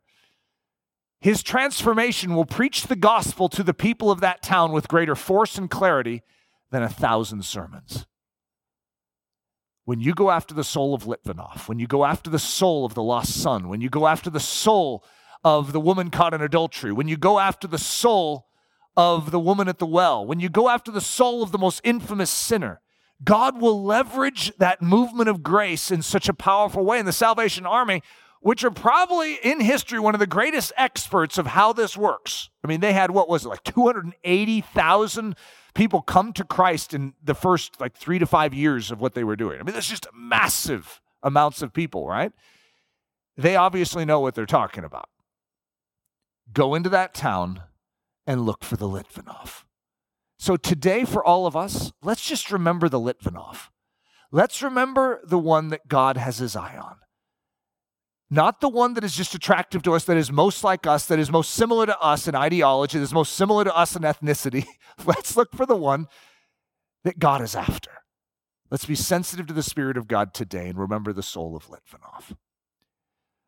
His 1.21 1.43
transformation 1.43 2.35
will 2.35 2.47
preach 2.47 2.85
the 2.85 2.97
gospel 2.97 3.51
to 3.51 3.63
the 3.63 3.75
people 3.75 4.11
of 4.11 4.21
that 4.21 4.43
town 4.43 4.73
with 4.73 4.89
greater 4.89 5.15
force 5.15 5.59
and 5.59 5.69
clarity 5.69 6.23
than 6.71 6.83
a 6.83 6.89
thousand 6.89 7.45
sermons. 7.45 8.07
When 9.85 10.01
you 10.01 10.15
go 10.15 10.31
after 10.31 10.55
the 10.55 10.65
soul 10.65 10.95
of 10.95 11.03
Litvinov, 11.03 11.69
when 11.69 11.79
you 11.79 11.87
go 11.87 12.07
after 12.07 12.31
the 12.31 12.39
soul 12.39 12.87
of 12.87 12.95
the 12.95 13.03
lost 13.03 13.35
son, 13.35 13.69
when 13.69 13.83
you 13.83 13.91
go 13.91 14.07
after 14.07 14.31
the 14.31 14.41
soul 14.41 15.05
of 15.45 15.73
the 15.73 15.81
woman 15.81 16.09
caught 16.09 16.33
in 16.33 16.41
adultery, 16.41 16.93
when 16.93 17.09
you 17.09 17.19
go 17.19 17.41
after 17.41 17.69
the 17.69 17.77
soul 17.77 18.48
of 18.99 19.31
the 19.31 19.39
woman 19.39 19.69
at 19.69 19.79
the 19.79 19.87
well, 19.87 20.27
when 20.27 20.41
you 20.41 20.49
go 20.49 20.69
after 20.69 20.91
the 20.91 21.01
soul 21.01 21.41
of 21.41 21.53
the 21.53 21.59
most 21.59 21.81
infamous 21.85 22.31
sinner, 22.31 22.81
God 23.23 23.61
will 23.61 23.85
leverage 23.85 24.53
that 24.59 24.83
movement 24.83 25.29
of 25.29 25.45
grace 25.45 25.93
in 25.93 26.03
such 26.03 26.29
a 26.29 26.35
powerful 26.35 26.85
way. 26.85 26.99
And 26.99 27.07
the 27.07 27.13
Salvation 27.13 27.65
Army, 27.65 28.03
which 28.41 28.65
are 28.65 28.73
probably 28.73 29.35
in 29.37 29.61
history 29.61 30.01
one 30.01 30.17
of 30.17 30.19
the 30.19 30.27
greatest 30.27 30.73
experts 30.77 31.39
of 31.39 31.47
how 31.47 31.73
this 31.73 31.97
works. 31.97 32.51
I 32.65 32.67
mean, 32.67 32.81
they 32.81 32.93
had 32.93 33.13
what 33.13 33.29
was 33.29 33.45
it, 33.45 33.49
like 33.49 33.63
280,000 33.63 35.37
people 35.75 36.03
come 36.03 36.33
to 36.33 36.43
Christ 36.43 36.93
in 36.93 37.15
the 37.23 37.37
first 37.37 37.81
like 37.81 37.97
three 37.97 38.19
to 38.19 38.27
five 38.27 38.53
years 38.53 38.91
of 38.91 39.01
what 39.01 39.15
they 39.15 39.23
were 39.23 39.37
doing. 39.37 39.61
I 39.61 39.63
mean, 39.63 39.75
that's 39.75 39.89
just 39.89 40.09
massive 40.13 41.01
amounts 41.23 41.63
of 41.63 41.73
people, 41.73 42.09
right? 42.09 42.33
They 43.37 43.55
obviously 43.55 44.05
know 44.05 44.19
what 44.19 44.35
they're 44.35 44.45
talking 44.45 44.83
about. 44.83 45.09
Go 46.53 46.75
into 46.75 46.89
that 46.89 47.15
town 47.15 47.63
and 48.29 48.43
look 48.45 48.63
for 48.63 48.77
the 48.77 48.87
Litvinov. 48.89 49.65
So 50.39 50.57
today, 50.57 51.05
for 51.05 51.25
all 51.25 51.47
of 51.47 51.57
us, 51.57 51.93
let's 52.03 52.25
just 52.25 52.53
remember 52.53 52.89
the 52.89 53.01
Litvinov. 53.01 53.71
Let's 54.31 54.63
remember 54.63 55.21
the 55.25 55.39
one 55.39 55.69
that 55.69 55.89
God 55.89 56.19
has 56.19 56.37
his 56.37 56.55
eye 56.55 56.77
on. 56.77 56.97
Not 58.31 58.61
the 58.61 58.69
one 58.69 58.93
that 58.95 59.03
is 59.03 59.17
just 59.17 59.35
attractive 59.35 59.83
to 59.85 59.95
us, 59.95 60.05
that 60.05 60.19
is 60.19 60.31
most 60.31 60.63
like 60.63 60.87
us, 60.87 61.07
that 61.07 61.19
is 61.19 61.33
most 61.33 61.53
similar 61.53 61.87
to 61.87 61.99
us 61.99 62.29
in 62.29 62.35
ideology, 62.35 62.99
that 62.99 63.05
is 63.05 63.15
most 63.15 63.33
similar 63.33 63.65
to 63.65 63.75
us 63.75 63.97
in 63.97 64.03
ethnicity. 64.03 64.67
Let's 65.07 65.35
look 65.35 65.57
for 65.57 65.65
the 65.65 65.75
one 65.75 66.07
that 67.05 67.19
God 67.19 67.41
is 67.41 67.57
after. 67.57 67.91
Let's 68.71 68.85
be 68.85 68.95
sensitive 68.95 69.47
to 69.47 69.55
the 69.55 69.63
Spirit 69.63 69.97
of 69.97 70.07
God 70.07 70.35
today 70.35 70.69
and 70.69 70.79
remember 70.79 71.15
the 71.15 71.23
soul 71.23 71.57
of 71.57 71.69
Litvinov. 71.69 72.37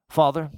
Father, 0.09 0.51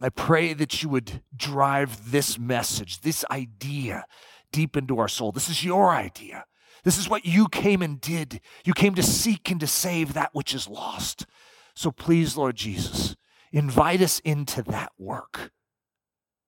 I 0.00 0.10
pray 0.10 0.52
that 0.54 0.82
you 0.82 0.88
would 0.88 1.22
drive 1.34 2.10
this 2.10 2.38
message, 2.38 3.00
this 3.00 3.24
idea, 3.30 4.04
deep 4.52 4.76
into 4.76 4.98
our 4.98 5.08
soul. 5.08 5.32
This 5.32 5.48
is 5.48 5.64
your 5.64 5.90
idea. 5.90 6.44
This 6.84 6.98
is 6.98 7.08
what 7.08 7.26
you 7.26 7.48
came 7.48 7.82
and 7.82 8.00
did. 8.00 8.40
You 8.64 8.72
came 8.72 8.94
to 8.94 9.02
seek 9.02 9.50
and 9.50 9.60
to 9.60 9.66
save 9.66 10.12
that 10.12 10.30
which 10.32 10.54
is 10.54 10.68
lost. 10.68 11.26
So 11.74 11.90
please, 11.90 12.36
Lord 12.36 12.56
Jesus, 12.56 13.16
invite 13.52 14.00
us 14.00 14.20
into 14.20 14.62
that 14.62 14.92
work. 14.98 15.50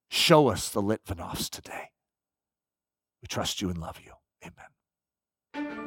Show 0.08 0.48
us 0.48 0.68
the 0.68 0.82
Litvinovs 0.82 1.48
today. 1.50 1.90
We 3.22 3.28
trust 3.28 3.60
you 3.60 3.68
and 3.68 3.78
love 3.78 4.00
you. 4.04 4.12
Amen. 4.44 5.80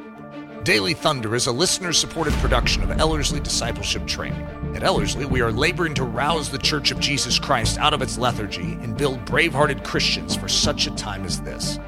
Daily 0.63 0.93
Thunder 0.93 1.35
is 1.35 1.47
a 1.47 1.51
listener 1.51 1.91
supported 1.91 2.31
production 2.35 2.83
of 2.83 2.91
Ellerslie 2.91 3.41
Discipleship 3.41 4.07
Training. 4.07 4.47
At 4.75 4.83
Ellerslie, 4.83 5.25
we 5.25 5.41
are 5.41 5.51
laboring 5.51 5.93
to 5.95 6.05
rouse 6.05 6.49
the 6.49 6.57
Church 6.57 6.89
of 6.89 7.01
Jesus 7.01 7.37
Christ 7.37 7.77
out 7.77 7.93
of 7.93 8.01
its 8.01 8.17
lethargy 8.17 8.77
and 8.81 8.97
build 8.97 9.25
brave 9.25 9.51
hearted 9.51 9.83
Christians 9.83 10.37
for 10.37 10.47
such 10.47 10.87
a 10.87 10.95
time 10.95 11.25
as 11.25 11.41
this. 11.41 11.79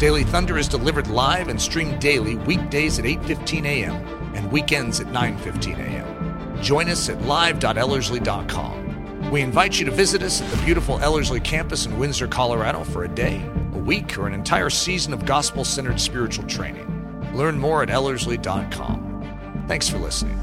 Daily 0.00 0.24
Thunder 0.24 0.58
is 0.58 0.66
delivered 0.66 1.06
live 1.06 1.46
and 1.46 1.62
streamed 1.62 2.00
daily 2.00 2.34
weekdays 2.34 2.98
at 2.98 3.04
8:15 3.04 3.66
a.m. 3.66 3.94
and 4.34 4.50
weekends 4.50 4.98
at 4.98 5.06
9:15 5.06 5.78
a.m. 5.78 6.60
Join 6.60 6.88
us 6.88 7.08
at 7.08 7.22
live.ellerslie.com. 7.22 9.30
We 9.30 9.42
invite 9.42 9.78
you 9.78 9.84
to 9.84 9.92
visit 9.92 10.22
us 10.22 10.42
at 10.42 10.50
the 10.50 10.60
beautiful 10.64 10.98
Ellerslie 10.98 11.38
campus 11.38 11.86
in 11.86 12.00
Windsor, 12.00 12.26
Colorado 12.26 12.82
for 12.82 13.04
a 13.04 13.08
day, 13.08 13.48
a 13.74 13.78
week, 13.78 14.18
or 14.18 14.26
an 14.26 14.34
entire 14.34 14.70
season 14.70 15.12
of 15.12 15.24
gospel-centered 15.24 16.00
spiritual 16.00 16.46
training. 16.46 16.90
Learn 17.34 17.58
more 17.58 17.82
at 17.82 17.88
ellerslie.com. 17.90 19.64
Thanks 19.66 19.88
for 19.88 19.98
listening. 19.98 20.38